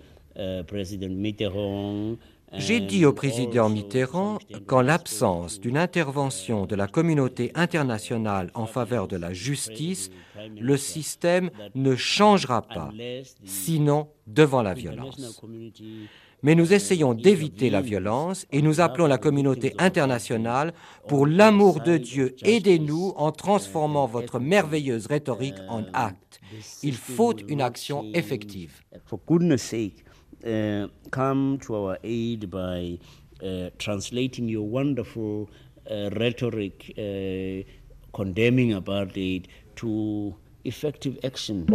J'ai 2.56 2.80
dit 2.80 3.04
au 3.04 3.12
président 3.12 3.68
Mitterrand 3.68 4.38
qu'en 4.66 4.80
l'absence 4.80 5.60
d'une 5.60 5.76
intervention 5.76 6.66
de 6.66 6.76
la 6.76 6.86
communauté 6.86 7.50
internationale 7.54 8.50
en 8.54 8.66
faveur 8.66 9.08
de 9.08 9.16
la 9.16 9.32
justice, 9.32 10.10
le 10.60 10.76
système 10.76 11.50
ne 11.74 11.96
changera 11.96 12.62
pas, 12.62 12.92
sinon 13.44 14.08
devant 14.26 14.62
la 14.62 14.74
violence. 14.74 15.42
Mais 16.42 16.54
nous 16.54 16.74
essayons 16.74 17.14
d'éviter 17.14 17.70
la 17.70 17.80
violence 17.80 18.46
et 18.52 18.60
nous 18.60 18.80
appelons 18.80 19.06
la 19.06 19.18
communauté 19.18 19.74
internationale 19.78 20.74
pour 21.08 21.26
l'amour 21.26 21.80
de 21.80 21.96
Dieu. 21.96 22.36
Aidez-nous 22.42 23.14
en 23.16 23.32
transformant 23.32 24.06
votre 24.06 24.38
merveilleuse 24.38 25.06
rhétorique 25.06 25.58
en 25.68 25.84
acte. 25.94 26.40
Il 26.82 26.94
faut 26.94 27.34
une 27.48 27.62
action 27.62 28.04
effective. 28.12 28.82
Uh, 30.44 30.88
come 31.10 31.58
to 31.62 31.74
our 31.76 31.98
aid 32.04 32.50
by 32.50 32.98
uh, 33.42 33.70
translating 33.78 34.48
your 34.48 34.66
wonderful 34.66 35.50
uh, 35.90 36.10
rhetoric 36.16 36.92
uh, 36.98 37.62
condemning 38.12 38.70
apartheid 38.70 39.46
to 39.76 40.34
effective 40.64 41.18
action. 41.24 41.66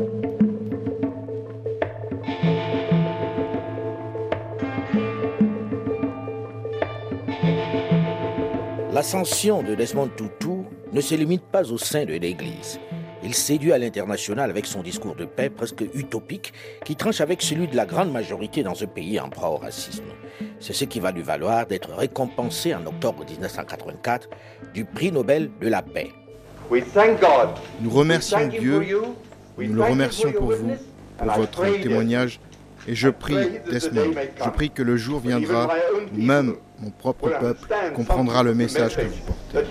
L'ascension 8.91 9.63
de 9.63 9.75
Desmond 9.75 10.10
Tutu 10.17 10.65
ne 10.91 11.01
se 11.01 11.15
limite 11.15 11.43
pas 11.51 11.71
au 11.71 11.77
sein 11.77 12.05
de 12.05 12.13
l'Église. 12.17 12.79
Il 13.23 13.34
séduit 13.34 13.73
à 13.73 13.77
l'international 13.77 14.49
avec 14.49 14.65
son 14.65 14.82
discours 14.82 15.15
de 15.15 15.25
paix 15.25 15.49
presque 15.49 15.84
utopique 15.93 16.53
qui 16.86 16.95
tranche 16.95 17.19
avec 17.19 17.41
celui 17.41 17.67
de 17.67 17.75
la 17.75 17.86
grande 17.86 18.12
majorité 18.12 18.63
dans 18.63 18.75
ce 18.75 18.86
pays 18.86 19.19
en 19.19 19.29
proie 19.29 19.49
au 19.49 19.58
racisme. 19.58 20.05
C'est 20.60 20.73
ce 20.73 20.86
qui 20.86 20.99
va 20.99 21.12
lui 21.12 21.21
valoir 21.21 21.65
d'être 21.67 21.93
récompensé 21.93 22.73
en 22.73 22.86
octobre 22.86 23.25
1984 23.29 24.29
du 24.73 24.86
prix 24.86 25.12
Nobel 25.12 25.49
de 25.60 25.67
la 25.67 25.82
paix. 25.82 26.12
Nous 27.82 27.89
remercions 27.89 28.47
Dieu, 28.47 28.86
nous 29.58 29.73
le 29.73 29.84
remercions 29.84 30.32
pour 30.32 30.53
vous, 30.53 30.75
pour 31.17 31.32
votre 31.34 31.65
témoignage, 31.82 32.39
et 32.88 32.95
je 32.95 33.10
prie, 33.10 33.60
Desmond, 33.69 34.13
je 34.43 34.49
prie 34.49 34.69
que 34.69 34.82
le 34.82 34.95
jour 34.95 35.19
viendra 35.19 35.69
où 36.13 36.21
même 36.21 36.55
mon 36.79 36.91
propre 36.91 37.29
peuple 37.29 37.67
comprendra 37.93 38.43
le 38.43 38.55
message 38.55 38.95
que 38.95 39.01
vous 39.01 39.34
portez. 39.51 39.67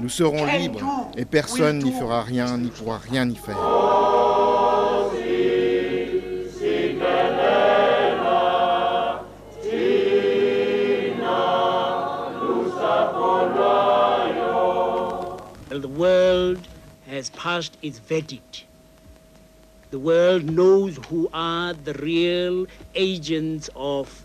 Nous 0.00 0.08
serons 0.08 0.44
libres 0.46 1.10
et 1.16 1.24
personne 1.24 1.78
n'y 1.78 1.92
fera 1.92 2.22
rien, 2.22 2.58
n'y 2.58 2.70
pourra 2.70 2.98
rien 2.98 3.28
y 3.28 3.36
faire. 3.36 3.56
The 15.70 15.88
world 15.88 16.66
has 17.08 17.30
passed 17.30 17.78
its 17.80 17.98
verdict. 17.98 18.64
The 19.90 19.98
world 19.98 20.44
knows 20.44 20.98
who 21.08 21.28
are 21.32 21.74
the 21.74 21.94
real 21.94 22.66
agents 22.94 23.68
of 23.74 24.24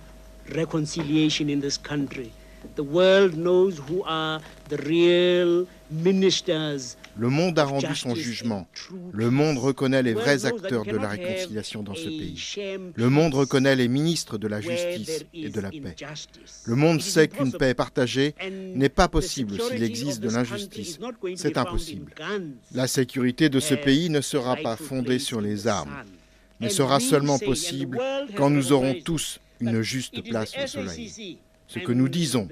reconciliation 0.54 1.50
in 1.50 1.60
this 1.60 1.76
country. 1.76 2.32
The 2.76 2.84
world 2.84 3.36
knows 3.36 3.80
who 3.80 4.04
are 4.04 4.42
the 4.70 4.78
real 4.78 5.66
ministers 5.90 6.96
Le 7.18 7.30
monde 7.30 7.58
a 7.58 7.64
rendu 7.64 7.96
son 7.96 8.16
jugement. 8.16 8.68
Le 9.14 9.30
monde 9.30 9.58
reconnaît 9.58 10.04
les 10.04 10.14
vrais 10.14 10.46
acteurs 10.46 10.84
de 10.84 10.98
la 10.98 11.10
réconciliation 11.10 11.84
dans 11.84 11.96
ce 11.96 12.08
pays. 12.08 12.56
Le 12.96 13.10
monde 13.10 13.34
reconnaît 13.34 13.76
les 13.76 13.88
ministres 13.88 14.38
de 14.38 14.48
la 14.48 14.62
justice 14.62 15.26
et 15.34 15.50
de 15.50 15.62
la 15.62 15.70
paix. 15.70 15.96
Le 16.66 16.76
monde 16.76 17.02
sait 17.02 17.28
qu'une 17.28 17.52
paix 17.52 17.74
partagée 17.74 18.36
n'est 18.76 18.90
pas 18.90 19.08
possible 19.08 19.60
s'il 19.62 19.84
existe 19.84 20.22
de 20.22 20.30
l'injustice. 20.30 21.00
C'est 21.36 21.58
impossible. 21.58 22.14
La 22.74 22.88
sécurité 22.88 23.50
de 23.50 23.60
ce 23.60 23.76
pays 23.76 24.10
ne 24.10 24.22
sera 24.22 24.56
pas 24.58 24.76
fondée 24.76 25.20
sur 25.20 25.42
les 25.42 25.68
armes, 25.68 26.04
mais 26.60 26.70
sera 26.70 27.00
seulement 27.00 27.40
possible 27.40 28.00
quand 28.36 28.50
nous 28.50 28.72
aurons 28.72 28.96
tous 29.04 29.40
une 29.62 29.82
juste 29.82 30.22
place 30.28 30.54
au 30.62 30.68
soleil. 30.68 31.40
Ce 31.68 31.80
que 31.80 31.92
nous 31.92 32.10
disons 32.10 32.48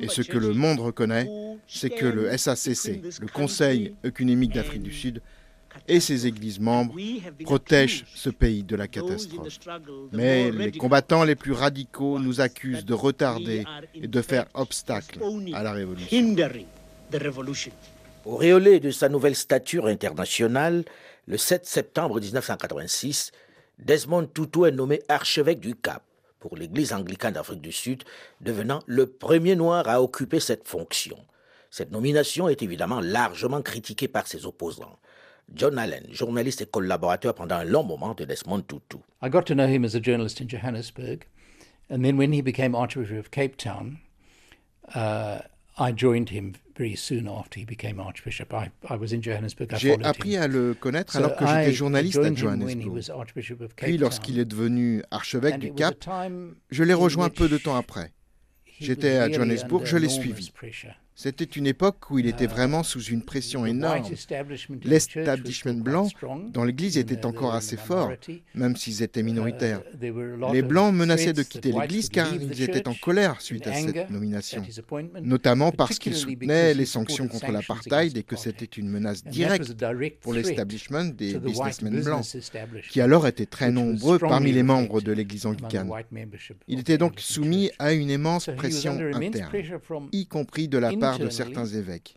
et 0.00 0.08
ce 0.08 0.22
que 0.22 0.38
le 0.38 0.52
monde 0.52 0.80
reconnaît, 0.80 1.28
c'est 1.66 1.90
que 1.90 2.06
le 2.06 2.36
SACC, 2.36 3.02
le 3.20 3.26
Conseil 3.26 3.94
œcuménique 4.04 4.54
d'Afrique 4.54 4.82
du 4.82 4.92
Sud, 4.92 5.20
et 5.88 6.00
ses 6.00 6.26
églises 6.26 6.60
membres 6.60 6.94
protègent 7.44 8.04
ce 8.14 8.30
pays 8.30 8.62
de 8.62 8.76
la 8.76 8.88
catastrophe. 8.88 9.58
Mais 10.12 10.50
les 10.50 10.72
combattants 10.72 11.24
les 11.24 11.34
plus 11.34 11.52
radicaux 11.52 12.18
nous 12.18 12.40
accusent 12.40 12.84
de 12.84 12.94
retarder 12.94 13.64
et 13.94 14.06
de 14.06 14.22
faire 14.22 14.46
obstacle 14.54 15.20
à 15.54 15.62
la 15.62 15.72
révolution. 15.72 16.36
Auréolé 18.24 18.78
de 18.80 18.90
sa 18.90 19.08
nouvelle 19.08 19.34
stature 19.34 19.86
internationale, 19.86 20.84
le 21.26 21.36
7 21.36 21.66
septembre 21.66 22.20
1986, 22.20 23.32
Desmond 23.78 24.26
Tutu 24.26 24.66
est 24.66 24.72
nommé 24.72 25.00
archevêque 25.08 25.60
du 25.60 25.74
Cap 25.74 26.04
pour 26.42 26.56
l'Église 26.56 26.92
anglicane 26.92 27.34
d'Afrique 27.34 27.60
du 27.60 27.70
Sud, 27.70 28.02
devenant 28.40 28.80
le 28.86 29.06
premier 29.06 29.54
noir 29.54 29.88
à 29.88 30.02
occuper 30.02 30.40
cette 30.40 30.66
fonction. 30.66 31.16
Cette 31.70 31.92
nomination 31.92 32.48
est 32.48 32.62
évidemment 32.62 33.00
largement 33.00 33.62
critiquée 33.62 34.08
par 34.08 34.26
ses 34.26 34.44
opposants. 34.44 34.98
John 35.54 35.78
Allen, 35.78 36.04
journaliste 36.10 36.62
et 36.62 36.66
collaborateur 36.66 37.34
pendant 37.34 37.56
un 37.56 37.64
long 37.64 37.84
moment 37.84 38.14
de 38.14 38.24
Desmond 38.24 38.62
Tutu. 38.62 38.98
I 39.22 39.28
got 39.30 39.42
to 39.42 39.54
know 39.54 39.68
him 39.68 39.84
as 39.84 39.94
a 39.94 40.00
journalist 40.02 40.40
in 40.40 40.48
Johannesburg, 40.48 41.26
and 41.88 42.02
then 42.02 42.16
when 42.16 42.32
he 42.32 42.42
became 42.42 42.74
Archbishop 42.74 43.18
of 43.18 43.30
Cape 43.30 43.56
Town, 43.56 43.98
uh, 44.94 45.42
I 45.78 45.92
joined 45.92 46.30
him 46.30 46.54
j'ai 49.78 50.04
appris 50.04 50.36
à 50.36 50.48
le 50.48 50.74
connaître 50.74 51.16
alors 51.16 51.36
que 51.36 51.46
j'étais 51.46 51.72
journaliste 51.72 52.18
à 52.18 52.34
Johannesburg. 52.34 53.00
Puis 53.76 53.98
lorsqu'il 53.98 54.38
est 54.38 54.44
devenu 54.44 55.02
archevêque 55.10 55.58
du 55.58 55.72
Cap, 55.74 55.96
je 56.70 56.84
l'ai 56.84 56.94
rejoint 56.94 57.28
peu 57.30 57.48
de 57.48 57.58
temps 57.58 57.76
après. 57.76 58.12
J'étais 58.80 59.16
à 59.16 59.30
Johannesburg, 59.30 59.82
je 59.84 59.96
l'ai 59.96 60.08
suivi. 60.08 60.52
C'était 61.14 61.44
une 61.44 61.66
époque 61.66 62.10
où 62.10 62.18
il 62.18 62.26
était 62.26 62.46
vraiment 62.46 62.82
sous 62.82 63.02
une 63.02 63.22
pression 63.22 63.66
énorme. 63.66 64.02
L'establishment 64.82 65.74
blanc 65.74 66.08
dans 66.52 66.64
l'Église 66.64 66.96
était 66.96 67.26
encore 67.26 67.54
assez 67.54 67.76
fort, 67.76 68.12
même 68.54 68.76
s'ils 68.76 69.02
étaient 69.02 69.22
minoritaires. 69.22 69.82
Les 70.52 70.62
Blancs 70.62 70.94
menaçaient 70.94 71.34
de 71.34 71.42
quitter 71.42 71.72
l'Église 71.72 72.08
car 72.08 72.34
ils 72.34 72.62
étaient 72.62 72.88
en 72.88 72.94
colère 72.94 73.40
suite 73.40 73.66
à 73.66 73.74
cette 73.74 74.10
nomination, 74.10 74.62
notamment 75.22 75.70
parce 75.70 75.98
qu'ils 75.98 76.16
soutenaient 76.16 76.74
les 76.74 76.86
sanctions 76.86 77.28
contre 77.28 77.52
l'apartheid 77.52 78.16
et 78.16 78.22
que 78.22 78.36
c'était 78.36 78.64
une 78.64 78.88
menace 78.88 79.22
directe 79.24 79.74
pour 80.22 80.32
l'establishment 80.32 81.04
des 81.04 81.38
businessmen 81.38 82.02
blancs, 82.02 82.24
qui 82.88 83.00
alors 83.00 83.26
étaient 83.26 83.46
très 83.46 83.70
nombreux 83.70 84.18
parmi 84.18 84.50
les 84.52 84.62
membres 84.62 85.00
de 85.02 85.12
l'Église 85.12 85.46
anglicane. 85.46 85.90
Il 86.68 86.80
était 86.80 86.98
donc 86.98 87.20
soumis 87.20 87.70
à 87.78 87.92
une 87.92 88.10
immense 88.10 88.48
pression 88.56 88.98
interne, 89.12 89.52
y 90.12 90.26
compris 90.26 90.68
de 90.68 90.78
la 90.78 90.92
part 91.02 91.18
de 91.18 91.28
certains 91.28 91.66
évêques. 91.66 92.16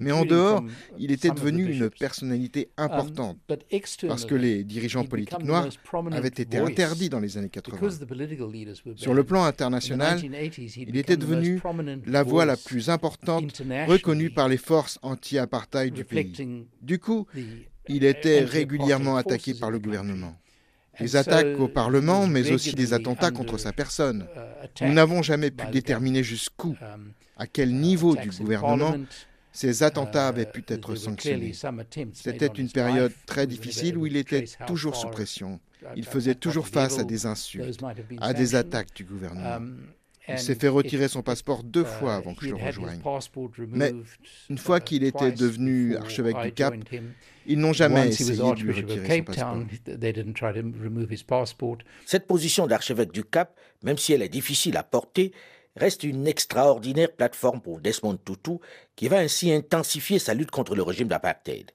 Mais 0.00 0.12
en 0.12 0.24
dehors, 0.24 0.62
il 0.98 1.10
était 1.12 1.30
devenu 1.30 1.72
une 1.72 1.90
personnalité 1.90 2.68
um, 2.76 2.84
importante 2.84 3.38
parce 4.06 4.24
que 4.24 4.34
les 4.34 4.64
dirigeants 4.64 5.04
politiques 5.04 5.42
noirs 5.44 5.68
avaient 6.12 6.28
été 6.28 6.58
interdits 6.58 7.08
dans 7.08 7.20
les 7.20 7.38
années 7.38 7.48
80. 7.48 7.78
Sur 8.96 9.14
le 9.14 9.24
plan 9.24 9.44
international, 9.44 10.20
il 10.22 10.96
était 10.96 11.16
devenu 11.16 11.60
la 12.06 12.22
voix 12.22 12.44
la 12.44 12.56
plus 12.56 12.90
importante 12.90 13.62
reconnue 13.86 14.30
par 14.30 14.48
les 14.48 14.56
forces 14.58 14.98
anti-apartheid 15.02 15.92
du 15.94 16.04
pays. 16.04 16.66
Du 16.82 16.98
coup, 16.98 17.26
il 17.88 18.04
était 18.04 18.40
régulièrement 18.40 19.16
attaqué 19.16 19.54
par 19.54 19.70
le 19.70 19.78
gouvernement. 19.78 20.36
Des 20.98 21.14
attaques 21.14 21.60
au 21.60 21.68
Parlement, 21.68 22.26
mais 22.26 22.50
aussi 22.52 22.74
des 22.74 22.94
attentats 22.94 23.30
contre 23.30 23.58
sa 23.58 23.70
personne. 23.70 24.26
Uh, 24.34 24.86
Nous 24.86 24.94
n'avons 24.94 25.20
jamais 25.20 25.50
pu 25.50 25.66
déterminer 25.70 26.22
jusqu'où 26.22 26.74
um, 26.80 27.12
à 27.36 27.46
quel 27.46 27.74
niveau 27.74 28.16
du 28.16 28.30
gouvernement 28.30 28.94
ces 29.52 29.82
attentats 29.82 30.28
avaient 30.28 30.46
pu 30.46 30.64
être 30.68 30.94
sanctionnés? 30.94 31.52
C'était 32.12 32.46
une 32.46 32.70
période 32.70 33.12
très 33.26 33.46
difficile 33.46 33.96
où 33.96 34.06
il 34.06 34.16
était 34.16 34.44
toujours 34.66 34.96
sous 34.96 35.08
pression. 35.08 35.60
Il 35.94 36.04
faisait 36.04 36.34
toujours 36.34 36.68
face 36.68 36.98
à 36.98 37.04
des 37.04 37.26
insultes, 37.26 37.80
à 38.20 38.32
des 38.32 38.54
attaques 38.54 38.94
du 38.94 39.04
gouvernement. 39.04 39.60
Il 40.28 40.38
s'est 40.38 40.56
fait 40.56 40.68
retirer 40.68 41.06
son 41.06 41.22
passeport 41.22 41.62
deux 41.62 41.84
fois 41.84 42.16
avant 42.16 42.34
que 42.34 42.44
je 42.44 42.50
le 42.50 42.56
rejoigne. 42.56 43.00
Mais 43.68 43.94
une 44.50 44.58
fois 44.58 44.80
qu'il 44.80 45.04
était 45.04 45.30
devenu 45.30 45.96
archevêque 45.96 46.42
du 46.42 46.52
Cap, 46.52 46.74
ils 47.46 47.58
n'ont 47.58 47.72
jamais 47.72 48.08
essayé 48.08 48.34
de 48.34 48.60
lui 48.60 48.72
retirer 48.72 49.18
son 49.18 49.24
passeport. 49.24 49.62
Cette 52.04 52.26
position 52.26 52.66
d'archevêque 52.66 53.12
du 53.12 53.22
Cap, 53.22 53.56
même 53.84 53.98
si 53.98 54.12
elle 54.12 54.22
est 54.22 54.28
difficile 54.28 54.76
à 54.76 54.82
porter, 54.82 55.32
reste 55.76 56.02
une 56.02 56.26
extraordinaire 56.26 57.12
plateforme 57.12 57.60
pour 57.60 57.80
Desmond 57.80 58.18
Tutu, 58.24 58.58
qui 58.96 59.08
va 59.08 59.18
ainsi 59.18 59.52
intensifier 59.52 60.18
sa 60.18 60.34
lutte 60.34 60.50
contre 60.50 60.74
le 60.74 60.82
régime 60.82 61.08
d'apartheid. 61.08 61.70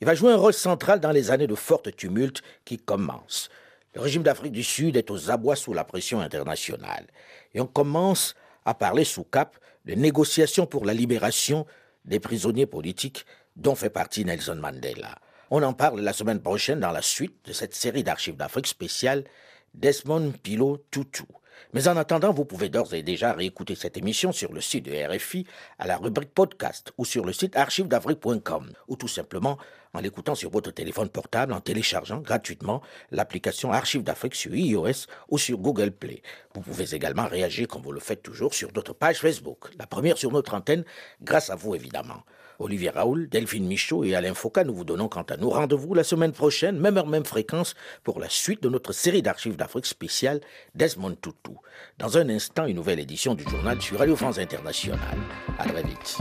Il 0.00 0.06
va 0.06 0.14
jouer 0.14 0.32
un 0.32 0.36
rôle 0.36 0.52
central 0.52 1.00
dans 1.00 1.10
les 1.10 1.30
années 1.30 1.46
de 1.46 1.54
fortes 1.54 1.94
tumultes 1.96 2.42
qui 2.64 2.76
commencent. 2.76 3.48
Le 3.94 4.02
régime 4.02 4.22
d'Afrique 4.22 4.52
du 4.52 4.62
Sud 4.62 4.96
est 4.96 5.10
aux 5.10 5.30
abois 5.30 5.56
sous 5.56 5.72
la 5.72 5.84
pression 5.84 6.20
internationale. 6.20 7.06
Et 7.54 7.60
on 7.60 7.66
commence 7.66 8.34
à 8.66 8.74
parler 8.74 9.04
sous 9.04 9.24
cap 9.24 9.56
de 9.86 9.94
négociations 9.94 10.66
pour 10.66 10.84
la 10.84 10.92
libération 10.92 11.66
des 12.04 12.20
prisonniers 12.20 12.66
politiques 12.66 13.24
dont 13.56 13.74
fait 13.74 13.88
partie 13.88 14.24
Nelson 14.24 14.56
Mandela. 14.56 15.16
On 15.50 15.62
en 15.62 15.72
parle 15.72 16.00
la 16.00 16.12
semaine 16.12 16.42
prochaine 16.42 16.80
dans 16.80 16.90
la 16.90 17.02
suite 17.02 17.36
de 17.46 17.54
cette 17.54 17.74
série 17.74 18.04
d'archives 18.04 18.36
d'Afrique 18.36 18.66
spéciale 18.66 19.24
Desmond 19.72 20.32
Pilo 20.42 20.84
Tutu. 20.90 21.24
Mais 21.72 21.88
en 21.88 21.96
attendant, 21.96 22.32
vous 22.32 22.44
pouvez 22.44 22.68
d'ores 22.68 22.94
et 22.94 23.02
déjà 23.02 23.32
réécouter 23.32 23.74
cette 23.74 23.96
émission 23.96 24.32
sur 24.32 24.52
le 24.52 24.60
site 24.60 24.86
de 24.86 24.92
RFI 24.92 25.46
à 25.78 25.86
la 25.86 25.96
rubrique 25.96 26.32
podcast 26.32 26.92
ou 26.98 27.04
sur 27.04 27.24
le 27.24 27.32
site 27.32 27.56
archivedafrique.com 27.56 28.72
ou 28.88 28.96
tout 28.96 29.08
simplement 29.08 29.58
en 29.94 30.00
l'écoutant 30.00 30.34
sur 30.34 30.50
votre 30.50 30.70
téléphone 30.70 31.08
portable 31.08 31.52
en 31.52 31.60
téléchargeant 31.60 32.18
gratuitement 32.18 32.82
l'application 33.10 33.72
Archives 33.72 34.02
d'Afrique 34.02 34.34
sur 34.34 34.54
iOS 34.54 35.06
ou 35.28 35.38
sur 35.38 35.58
Google 35.58 35.90
Play. 35.90 36.22
Vous 36.54 36.60
pouvez 36.60 36.94
également 36.94 37.26
réagir 37.26 37.66
comme 37.68 37.82
vous 37.82 37.92
le 37.92 38.00
faites 38.00 38.22
toujours 38.22 38.54
sur 38.54 38.70
notre 38.74 38.92
page 38.92 39.20
Facebook, 39.20 39.70
la 39.78 39.86
première 39.86 40.18
sur 40.18 40.30
notre 40.32 40.54
antenne, 40.54 40.84
grâce 41.22 41.50
à 41.50 41.56
vous 41.56 41.74
évidemment. 41.74 42.22
Olivier 42.58 42.90
Raoul, 42.90 43.28
Delphine 43.28 43.66
Michaud 43.66 44.04
et 44.04 44.14
Alain 44.14 44.34
Foucault, 44.34 44.64
nous 44.64 44.74
vous 44.74 44.84
donnons 44.84 45.08
quant 45.08 45.22
à 45.22 45.36
nous 45.36 45.50
rendez-vous 45.50 45.94
la 45.94 46.04
semaine 46.04 46.32
prochaine, 46.32 46.78
même 46.78 46.96
heure, 46.96 47.06
même 47.06 47.24
fréquence, 47.24 47.74
pour 48.02 48.20
la 48.20 48.28
suite 48.28 48.62
de 48.62 48.68
notre 48.68 48.92
série 48.92 49.22
d'archives 49.22 49.56
d'Afrique 49.56 49.86
spéciale 49.86 50.40
Desmond 50.74 51.16
Tutu. 51.20 51.56
Dans 51.98 52.18
un 52.18 52.28
instant, 52.28 52.66
une 52.66 52.76
nouvelle 52.76 53.00
édition 53.00 53.34
du 53.34 53.44
journal 53.44 53.80
sur 53.80 53.98
Radio 53.98 54.16
France 54.16 54.38
Internationale. 54.38 55.18
À 55.58 55.68
très 55.68 55.82
vite. 55.82 56.18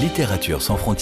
Littérature 0.00 0.60
sans 0.60 0.76
frontières. 0.76 0.98